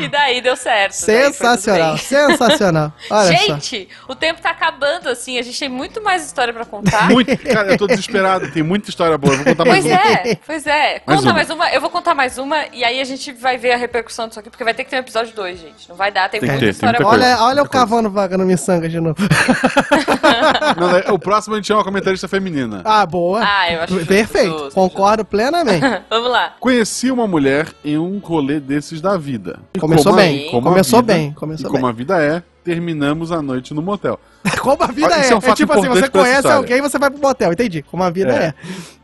[0.00, 0.92] e daí deu certo.
[0.92, 2.92] Sensacional, sensacional.
[3.10, 3.44] Olha só.
[3.54, 7.08] Gente, o tempo tá acabando, assim, a gente tem muito mais história pra contar.
[7.10, 9.32] Muito, cara, eu tô desesperado, tem muita história boa.
[9.34, 10.10] eu Vou contar mais Pois uma.
[10.10, 11.02] é, pois é.
[11.06, 11.32] Mais Conta uma.
[11.32, 14.28] mais uma, eu vou contar mais uma e aí a gente vai ver a repercussão
[14.28, 15.88] disso aqui, porque vai ter que ter um episódio 2, gente.
[15.88, 17.32] Não vai dar, tem, Tem muita ter, tem história muita boa.
[17.32, 19.16] Olha, olha o cavando vaga no miçanga de novo.
[20.78, 22.82] Não, né, o próximo a gente chama uma comentarista feminina.
[22.84, 23.40] Ah, boa.
[23.44, 24.50] Ah, eu acho justo, Perfeito.
[24.58, 25.84] justo, Concordo plenamente.
[26.10, 26.54] Vamos lá.
[26.60, 29.60] Conheci uma mulher em um rolê desses da vida.
[29.74, 31.90] E Começou como a- bem, como começou vida- bem, começou e como bem.
[31.90, 34.18] a vida é, terminamos a noite no motel.
[34.60, 35.20] Como a vida Ah, é.
[35.22, 37.52] isso é um É, fato tipo assim, você conhece alguém, você vai pro motel.
[37.52, 37.82] Entendi.
[37.82, 38.46] Como a vida é.
[38.46, 38.54] É.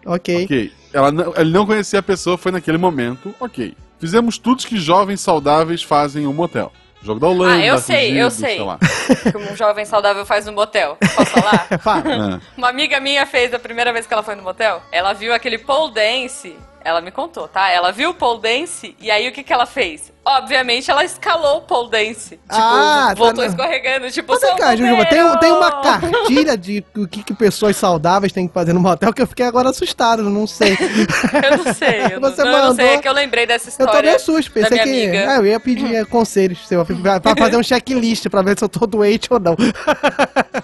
[0.06, 0.44] Ok.
[0.44, 0.72] Ok.
[0.92, 3.34] Ela não, ele não conhecia a pessoa, foi naquele momento.
[3.40, 3.74] Ok.
[3.98, 6.72] Fizemos tudo que jovens saudáveis fazem em um motel.
[7.02, 7.54] Jogo da Holanda.
[7.54, 8.60] Ah, eu sei, eu sei.
[8.60, 8.78] lá.
[9.30, 10.96] Que um jovem saudável faz no motel.
[11.16, 11.66] Posso falar?
[11.80, 12.02] Fala.
[12.36, 12.40] Ah.
[12.56, 14.82] Uma amiga minha fez a primeira vez que ela foi no motel.
[14.92, 16.54] Ela viu aquele pole dance.
[16.82, 17.68] Ela me contou, tá?
[17.68, 20.10] Ela viu o pole dance e aí o que, que ela fez?
[20.24, 22.30] Obviamente ela escalou o pole dance.
[22.36, 24.10] Tipo, Ah, voltou tá escorregando.
[24.10, 28.48] Tipo, Mas cá, Jujuba, tem, tem uma cartilha de o que, que pessoas saudáveis têm
[28.48, 30.72] que fazer no motel que eu fiquei agora assustado, não sei.
[31.44, 32.14] Eu não sei.
[32.14, 33.92] Eu, Você não, eu não sei, mandou- é que eu lembrei dessa Eu história.
[33.94, 34.88] tô meio susto, da pensei que.
[34.88, 35.30] amiga.
[35.32, 38.68] Ah, eu ia pedir conselhos seu, pra, pra fazer um checklist pra ver se eu
[38.68, 39.54] tô doente ou não.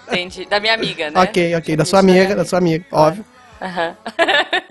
[0.09, 0.47] Entendi.
[0.47, 1.21] Da minha amiga, né?
[1.21, 3.25] ok, ok, da sua amiga, da sua amiga, óbvio.
[3.61, 3.97] Aham.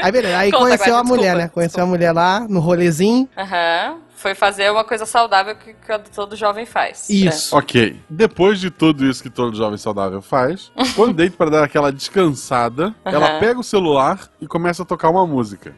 [0.01, 1.49] Aí beleza, aí Conta, conheceu Guaxa, a mulher, desculpa, né?
[1.49, 3.29] Conheceu a mulher lá no rolezinho.
[3.37, 3.97] Aham.
[4.15, 7.09] Foi fazer uma coisa saudável que, que todo jovem faz.
[7.09, 7.55] Isso.
[7.55, 7.99] Ok.
[8.09, 12.95] Depois de tudo isso que todo jovem saudável faz, quando deita pra dar aquela descansada,
[13.03, 13.39] ela Aham.
[13.39, 15.73] pega o celular e começa a tocar uma música.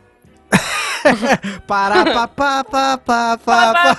[1.66, 2.28] Pará, pá.
[2.28, 3.98] pá, pá, pá, pá.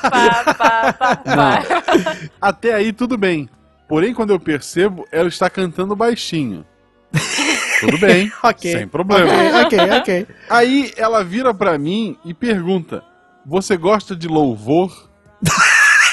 [2.41, 3.49] Até aí tudo bem.
[3.89, 6.65] Porém, quando eu percebo, ela está cantando baixinho.
[7.81, 8.73] Tudo bem, Ok.
[8.73, 9.31] sem problema.
[9.65, 10.27] Ok, ok, ok.
[10.49, 13.03] Aí ela vira pra mim e pergunta:
[13.47, 15.09] Você gosta de louvor?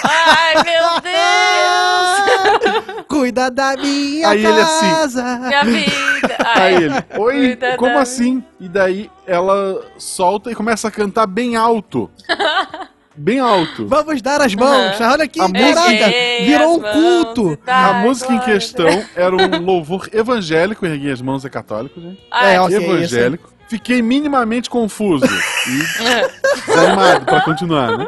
[0.03, 3.05] Ai, meu Deus!
[3.07, 5.23] Cuida da minha Aí ele assim, casa.
[5.39, 6.37] Minha vida!
[6.43, 8.43] Ai, Aí ele, oi, Cuida como assim?
[8.59, 12.11] E daí ela solta e começa a cantar bem alto.
[13.17, 13.87] Bem alto.
[13.87, 14.99] Vamos dar as mãos.
[14.99, 16.09] Olha aqui, A música-
[16.45, 17.57] virou um culto.
[17.65, 22.19] dá A música em questão era um louvor evangélico, erguei as mãos é católico, gente.
[22.31, 22.75] Ai, É, ok.
[22.77, 23.53] evangélico.
[23.67, 25.25] Fiquei minimamente confuso
[25.67, 28.07] e desanimado pra continuar, né?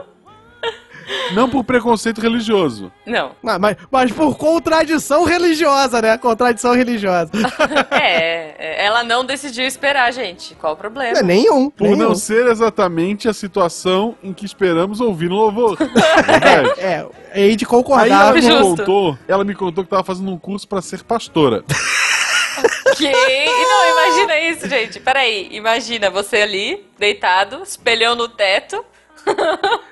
[1.33, 2.91] Não por preconceito religioso.
[3.05, 3.31] Não.
[3.45, 6.17] Ah, mas, mas por contradição religiosa, né?
[6.17, 7.31] Contradição religiosa.
[7.89, 10.55] É, é, ela não decidiu esperar, gente.
[10.55, 11.13] Qual o problema?
[11.13, 11.69] Não é nenhum.
[11.69, 11.97] Por nenhum.
[11.97, 15.77] não ser exatamente a situação em que esperamos ouvir no louvor.
[15.77, 16.79] Verdade.
[16.79, 18.33] É, hei de Aí ela concordar.
[18.33, 18.77] me Justo.
[18.77, 21.63] contou, ela me contou que tava fazendo um curso pra ser pastora.
[22.95, 23.11] Que?
[23.11, 24.99] Não, imagina isso, gente.
[24.99, 28.83] Peraí, imagina você ali, deitado, espelhão no teto,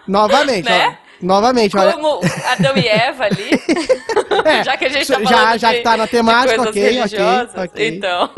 [0.07, 0.97] Novamente, Né?
[1.25, 1.93] Novamente, olha.
[1.93, 3.49] como Adão e Eva ali.
[4.45, 6.55] É, já que a gente tá já- falando já de, que tá na de temática,
[6.55, 7.87] coisas ok, ok.
[7.87, 8.29] Então,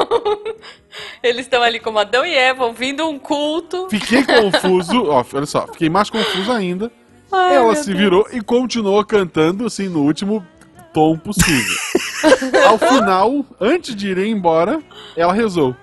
[1.22, 3.88] eles estão ali como Adão e Eva, ouvindo um culto.
[3.90, 6.92] Fiquei confuso, ó, olha só, fiquei mais confuso ainda.
[7.32, 7.98] Ai, ela se Deus.
[8.00, 10.46] virou e continuou cantando, assim, no último
[10.94, 11.76] tom possível.
[12.68, 14.80] Ao final, antes de ir embora,
[15.16, 15.76] ela rezou.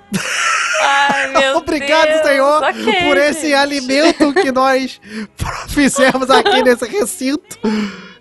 [0.81, 2.23] Ai, meu Obrigado, Deus.
[2.27, 3.55] Senhor, Ok, por esse gente.
[3.55, 5.01] alimento que nós
[5.69, 7.59] fizemos aqui nesse recinto.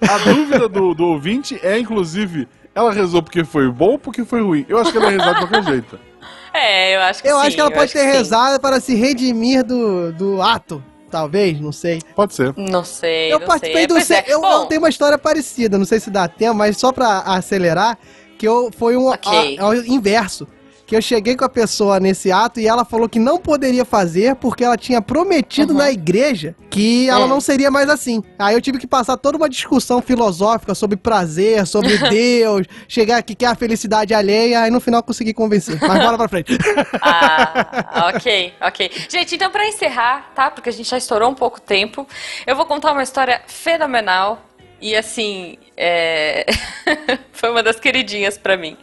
[0.07, 4.41] A dúvida do, do ouvinte é, inclusive, ela rezou porque foi bom ou porque foi
[4.41, 4.65] ruim?
[4.67, 5.99] Eu acho que ela rezar de qualquer jeito.
[6.55, 7.47] É, eu acho que Eu sim.
[7.47, 8.11] acho que ela pode ter sim.
[8.11, 10.83] rezado para se redimir do, do ato.
[11.09, 11.99] Talvez, não sei.
[12.15, 12.53] Pode ser.
[12.55, 13.87] Não sei, Eu não participei sei.
[13.87, 13.93] do.
[13.95, 14.23] Pois é.
[14.27, 17.21] Eu, Bom, eu tenho uma história parecida, não sei se dá tempo, mas só pra
[17.21, 17.97] acelerar,
[18.37, 19.57] que eu foi um Ok.
[19.57, 20.47] a- ao inverso.
[20.93, 24.35] Que eu cheguei com a pessoa nesse ato e ela falou que não poderia fazer
[24.35, 25.79] porque ela tinha prometido Uhum.
[25.79, 27.29] na igreja que ela Hum.
[27.29, 28.21] não seria mais assim.
[28.37, 33.33] Aí eu tive que passar toda uma discussão filosófica sobre prazer, sobre Deus, chegar aqui
[33.33, 35.79] que é a felicidade alheia, aí no final consegui convencer.
[35.81, 36.55] Mas bora pra frente.
[37.01, 38.91] Ah, ok, ok.
[39.09, 40.51] Gente, então pra encerrar, tá?
[40.51, 42.07] Porque a gente já estourou um pouco tempo,
[42.45, 44.45] eu vou contar uma história fenomenal
[44.79, 46.45] e assim, é...
[47.33, 48.77] foi uma das queridinhas pra mim.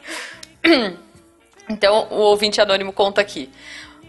[1.71, 3.49] Então, o ouvinte anônimo conta aqui.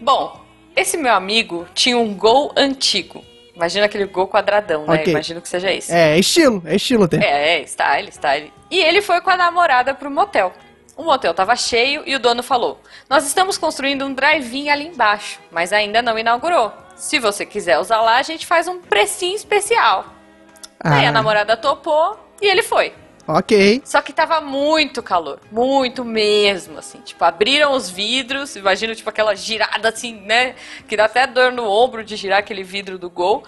[0.00, 0.40] Bom,
[0.74, 3.24] esse meu amigo tinha um gol antigo.
[3.54, 4.94] Imagina aquele gol quadradão, né?
[4.94, 5.12] Ok.
[5.12, 5.92] Imagino que seja esse.
[5.92, 7.18] É, é estilo, é estilo até.
[7.18, 8.52] É, é, style, style.
[8.70, 10.52] E ele foi com a namorada pro motel.
[10.96, 15.38] O motel tava cheio e o dono falou: Nós estamos construindo um drive-in ali embaixo,
[15.50, 16.72] mas ainda não inaugurou.
[16.96, 20.06] Se você quiser usar lá, a gente faz um precinho especial.
[20.80, 21.10] Aí Ah.
[21.10, 22.92] a namorada topou e ele foi.
[23.26, 23.82] Ok.
[23.84, 26.98] Só que tava muito calor, muito mesmo, assim.
[27.00, 30.54] Tipo, abriram os vidros, imagino, tipo, aquela girada assim, né?
[30.88, 33.44] Que dá até dor no ombro de girar aquele vidro do gol.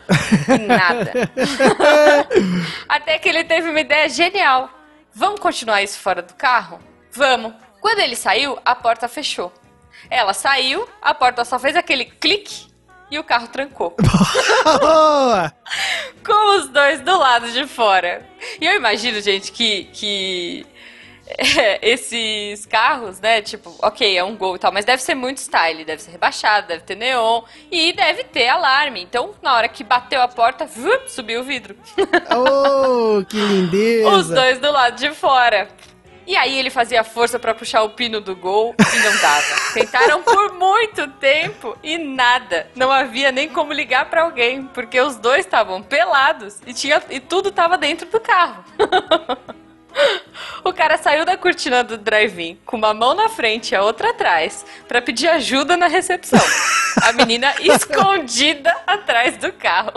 [0.48, 1.12] E nada.
[2.88, 4.70] até que ele teve uma ideia genial.
[5.12, 6.78] Vamos continuar isso fora do carro?
[7.10, 7.54] Vamos.
[7.80, 9.52] Quando ele saiu, a porta fechou.
[10.08, 12.73] Ela saiu, a porta só fez aquele clique
[13.10, 13.94] e o carro trancou
[16.24, 18.26] com os dois do lado de fora.
[18.60, 20.66] E eu imagino, gente, que, que
[21.26, 25.38] é, esses carros, né, tipo, ok, é um gol e tal, mas deve ser muito
[25.38, 29.02] style, deve ser rebaixado, deve ter neon e deve ter alarme.
[29.02, 31.76] Então, na hora que bateu a porta, vup, subiu o vidro.
[32.30, 34.10] Oh, que lindeza!
[34.10, 35.68] Os dois do lado de fora.
[36.26, 39.72] E aí ele fazia força pra puxar o pino do gol e não dava.
[39.74, 42.68] Tentaram por muito tempo e nada.
[42.74, 47.20] Não havia nem como ligar pra alguém, porque os dois estavam pelados e tinha e
[47.20, 48.64] tudo tava dentro do carro.
[50.64, 54.10] O cara saiu da cortina do drive-in com uma mão na frente e a outra
[54.10, 56.40] atrás pra pedir ajuda na recepção.
[57.02, 59.92] A menina escondida atrás do carro.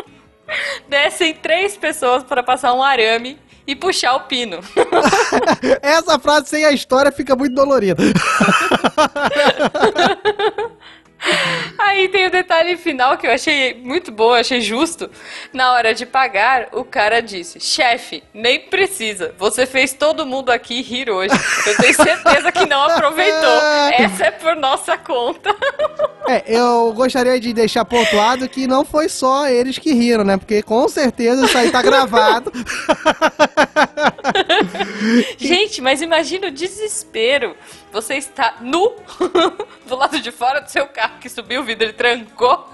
[0.88, 3.38] Descem três pessoas para passar um arame
[3.70, 4.58] e puxar o pino.
[5.80, 8.02] Essa frase sem a história fica muito dolorida.
[11.78, 15.10] Aí tem o detalhe final que eu achei muito bom, achei justo.
[15.52, 19.34] Na hora de pagar, o cara disse: Chefe, nem precisa.
[19.38, 21.34] Você fez todo mundo aqui rir hoje.
[21.66, 23.60] Eu tenho certeza que não aproveitou.
[23.98, 25.54] Essa é por nossa conta.
[26.28, 30.36] É, eu gostaria de deixar pontuado que não foi só eles que riram, né?
[30.36, 32.52] Porque com certeza isso aí tá gravado.
[35.38, 37.56] Gente, mas imagina o desespero.
[37.92, 38.96] Você está nu
[39.86, 42.68] do lado de fora do seu carro que subiu o vidro e trancou.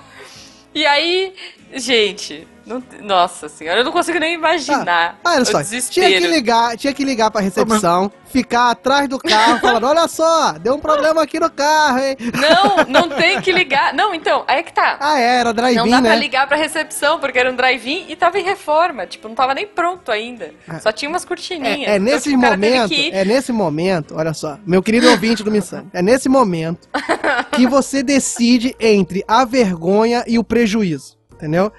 [0.75, 1.35] E aí,
[1.73, 6.09] gente, não- nossa senhora, eu não consigo nem imaginar Ah, olha só, desespero.
[6.09, 10.53] tinha que ligar, tinha que ligar pra recepção, ficar atrás do carro, falando, olha só,
[10.53, 12.17] deu um problema aqui no carro, hein?
[12.35, 13.95] Não, não tem que ligar.
[13.95, 14.97] Não, então, aí é que tá.
[15.01, 16.17] Ah, é, era Não drive-in, dá pra né?
[16.17, 19.07] ligar pra recepção, porque era um drive-in e tava em reforma.
[19.07, 20.53] Tipo, não tava nem pronto ainda.
[20.83, 21.89] Só tinha umas cortininhas.
[21.89, 25.09] É, é Então, nesse o cara teve momento, é nesse momento, olha só, meu querido
[25.11, 26.89] ouvinte do Missão, é nesse momento
[27.53, 31.16] que você decide entre a vergonha e o prejuízo.
[31.37, 31.71] Entendeu?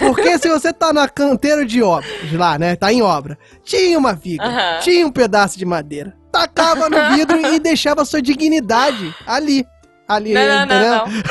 [0.00, 2.74] Porque se você tá na canteiro de obras lá, né?
[2.74, 3.38] Tá em obra.
[3.62, 4.80] Tinha uma viga, Aham.
[4.80, 6.16] tinha um pedaço de madeira.
[6.32, 9.64] Tacava no vidro e deixava sua dignidade ali.
[10.06, 11.22] Ali, Não, não, não, não.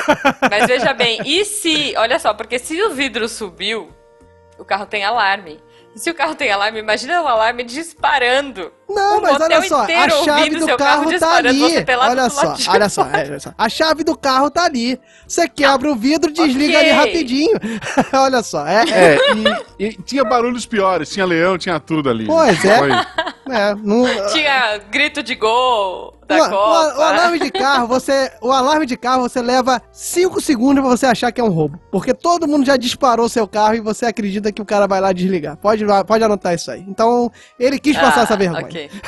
[0.49, 1.93] Mas veja bem, e se.
[1.95, 3.89] Olha só, porque se o vidro subiu,
[4.57, 5.59] o carro tem alarme.
[5.95, 8.71] Se o carro tem alarme, imagina o alarme disparando.
[8.93, 11.83] Não, O mas olha só, a chave do carro, carro tá ali.
[11.83, 13.51] pelado Olha só, olha só, olha só.
[13.57, 14.99] A chave do carro tá ali.
[15.27, 16.99] Você quebra o vidro, desliga ali Ok.
[16.99, 17.59] rapidinho.
[18.13, 19.17] olha só, é, É,
[19.79, 22.25] e, e tinha barulhos piores, tinha leão, tinha tudo ali.
[22.25, 22.79] Pois é.
[23.49, 26.97] É, não, Tinha grito de gol da o, o- Copa.
[26.97, 28.31] o alarme de carro, você.
[28.41, 31.77] O alarme de carro, você leva 5 segundos pra você achar que é um roubo.
[31.91, 35.11] Porque todo mundo já disparou seu carro e você acredita que o cara vai lá
[35.11, 35.57] desligar.
[35.57, 36.85] Pode, pode anotar isso aí.
[36.87, 37.29] Então,
[37.59, 38.82] ele quis passar Ah, essa vergonha.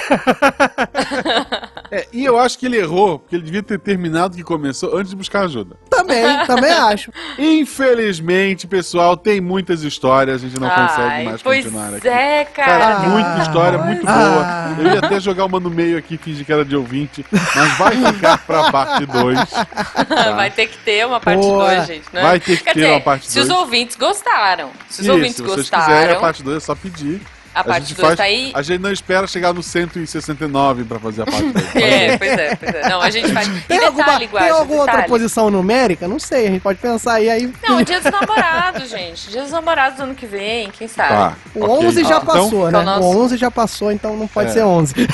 [1.92, 4.98] É, e eu acho que ele errou, porque ele devia ter terminado o que começou
[4.98, 5.76] antes de buscar ajuda.
[5.90, 7.12] Também, também acho.
[7.38, 12.08] Infelizmente, pessoal, tem muitas histórias, a gente não Ai, consegue mais pois continuar aqui.
[12.08, 13.00] é, Cara, cara.
[13.10, 14.74] muita história, muito Ah.
[14.76, 14.88] boa.
[14.88, 18.14] Eu ia até jogar uma no meio aqui, fingir que era de ouvinte, mas vai
[18.14, 19.40] ficar pra parte 2.
[20.36, 21.76] Vai ter que ter uma parte Boa.
[21.76, 22.06] 2, gente.
[22.12, 22.22] Né?
[22.22, 23.60] Vai ter que Quer ter dizer, uma parte Se os dois.
[23.60, 26.76] ouvintes gostaram, se os Isso, ouvintes se vocês gostaram, quiserem a parte 2 é só
[26.76, 27.22] pedir.
[27.56, 28.52] A parte gente 2 tá aí.
[28.54, 31.76] A gente não espera chegar no 169 pra fazer a parte 2.
[31.76, 32.90] É, pois é, pois é.
[32.90, 33.48] Não, a gente faz.
[33.48, 36.08] E Tem alguma, detalhe, tem Guaxa, alguma outra posição numérica?
[36.08, 37.30] Não sei, a gente pode pensar aí.
[37.30, 39.30] aí Não, dia dos namorados, gente.
[39.30, 41.10] Dia dos namorados do ano que vem, quem sabe?
[41.10, 41.88] Tá, o ok.
[41.88, 42.68] 11 já Então, passou, né?
[42.70, 44.54] então nós- O 11 já passou, então não pode É.
[44.54, 44.94] ser 11.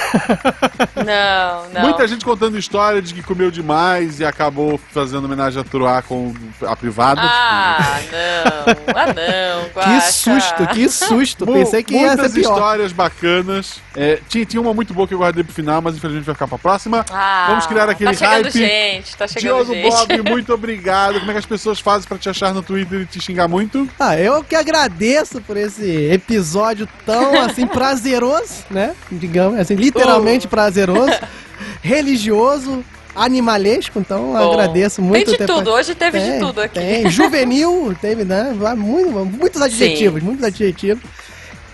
[0.96, 1.82] Não, não.
[1.82, 6.34] Muita gente contando história de que comeu demais e acabou fazendo homenagem a Troar com
[6.66, 7.22] a privada.
[7.24, 8.94] Ah, não.
[8.96, 9.84] Ah, não.
[9.84, 11.46] que susto, que susto.
[11.46, 12.54] Pensei que ia ser Muitas pior.
[12.58, 13.80] histórias bacanas.
[13.96, 16.48] É, tinha, tinha uma muito boa que eu guardei pro final, mas infelizmente vai ficar
[16.48, 17.06] pra próxima.
[17.12, 18.52] Ah, Vamos criar aquele tá chegando hype.
[18.58, 19.90] gente, tá chegando Diogo gente.
[19.90, 21.20] Bob, muito obrigado.
[21.20, 23.88] Como é que as pessoas fazem pra te achar no Twitter e te xingar muito?
[24.00, 28.96] Ah, eu que agradeço por esse episódio tão, assim, prazeroso, né?
[29.12, 30.50] Digamos, assim, literalmente Oh.
[30.50, 31.12] prazeroso,
[31.82, 32.84] religioso,
[33.16, 35.32] animalesco, então Bom, agradeço muito.
[35.32, 36.80] Tem de tudo, pa- hoje teve Tem, de tudo aqui.
[36.80, 38.54] Tem, juvenil, teve, né?
[38.78, 41.04] Muito, muitos adjetivos, muitos adjetivos.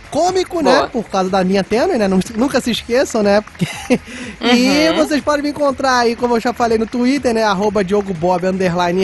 [0.09, 0.75] Cômico, né?
[0.75, 0.87] Boa.
[0.89, 2.07] Por causa da linha tênue, né?
[2.35, 3.41] Nunca se esqueçam, né?
[3.41, 3.67] Porque-
[4.41, 4.95] E Uhum.
[4.97, 7.43] vocês podem me encontrar aí, como eu já falei no Twitter, né?
[7.43, 8.43] Arroba Diogo Bob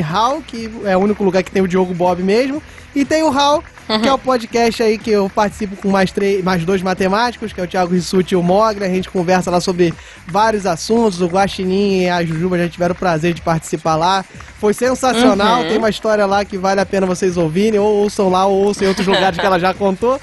[0.01, 2.61] Hall, que é o único lugar que tem o Diogo Bob mesmo.
[2.95, 3.63] E tem o Hall,
[4.01, 7.59] que é o podcast aí que eu participo com mais, três, mais dois matemáticos, que
[7.59, 8.85] é o Thiago Rissuti e o Mogre.
[8.85, 9.93] A gente conversa lá sobre
[10.27, 11.21] vários assuntos.
[11.21, 14.23] O Guaxinim e a Jujuba já tiveram o prazer de participar lá.
[14.59, 15.61] Foi sensacional.
[15.61, 15.67] Uhum.
[15.67, 17.79] Tem uma história lá que vale a pena vocês ouvirem.
[17.79, 20.19] Ou ouçam lá, ou ouçam em outros lugares que ela já contou.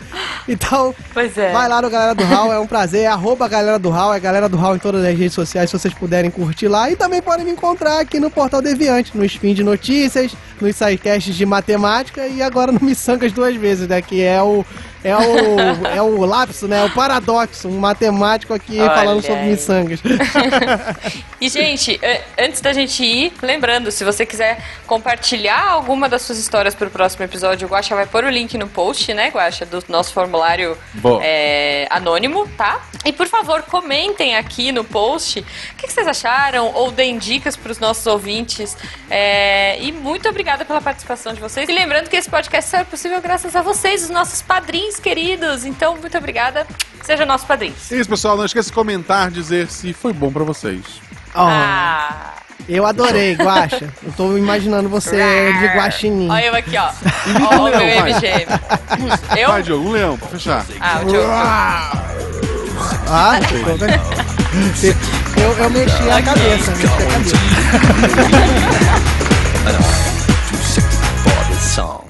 [0.48, 1.52] Então, é.
[1.52, 3.02] Vai lá no Galera do Hall, é um prazer.
[3.02, 5.78] É arroba Galera do Hall, é Galera do Hall em todas as redes sociais, se
[5.78, 6.90] vocês puderem curtir lá.
[6.90, 11.34] E também podem me encontrar aqui no Portal Deviante, no Spin de Notícias, nos sidecasts
[11.34, 14.00] de matemática e agora no Missangas duas vezes, né?
[14.02, 14.64] Que é o.
[15.02, 16.84] É o, é o lapso, né?
[16.84, 19.50] O paradoxo, um matemático aqui Olha falando sobre aí.
[19.50, 20.00] miçangas.
[21.40, 21.98] E, gente,
[22.38, 27.24] antes da gente ir, lembrando, se você quiser compartilhar alguma das suas histórias pro próximo
[27.24, 30.76] episódio, o Guaxa vai pôr o link no post, né, Guaxa, do nosso formulário
[31.22, 32.82] eh, anônimo, tá?
[33.06, 35.44] E, por favor, comentem aqui no post o
[35.76, 38.76] que, que vocês acharam ou deem dicas pros nossos ouvintes.
[39.08, 41.66] Eh, e muito obrigada pela participação de vocês.
[41.70, 45.64] E lembrando que esse podcast só é possível graças a vocês, os nossos padrinhos queridos.
[45.64, 46.66] Então, muito obrigada.
[47.02, 47.74] Seja nosso padrinho.
[47.90, 48.36] É isso, pessoal.
[48.36, 50.80] Não esqueça de comentar, dizer se foi bom pra vocês.
[51.34, 52.34] Ó, Ah!
[52.68, 53.88] eu adorei, Guaxa.
[54.02, 56.28] Eu tô imaginando você de guaxinim.
[56.30, 56.90] Olha eu aqui, ó.
[57.40, 58.04] Um o meu.
[58.04, 58.46] MGM.
[59.38, 59.48] Eu?
[59.50, 60.64] Vai, Diogo, um leão, pra fechar.
[60.80, 61.28] Ah, o Diogo.
[63.12, 63.40] Ah,
[65.36, 67.36] eu, eu mexi a cabeça, mexi a cabeça.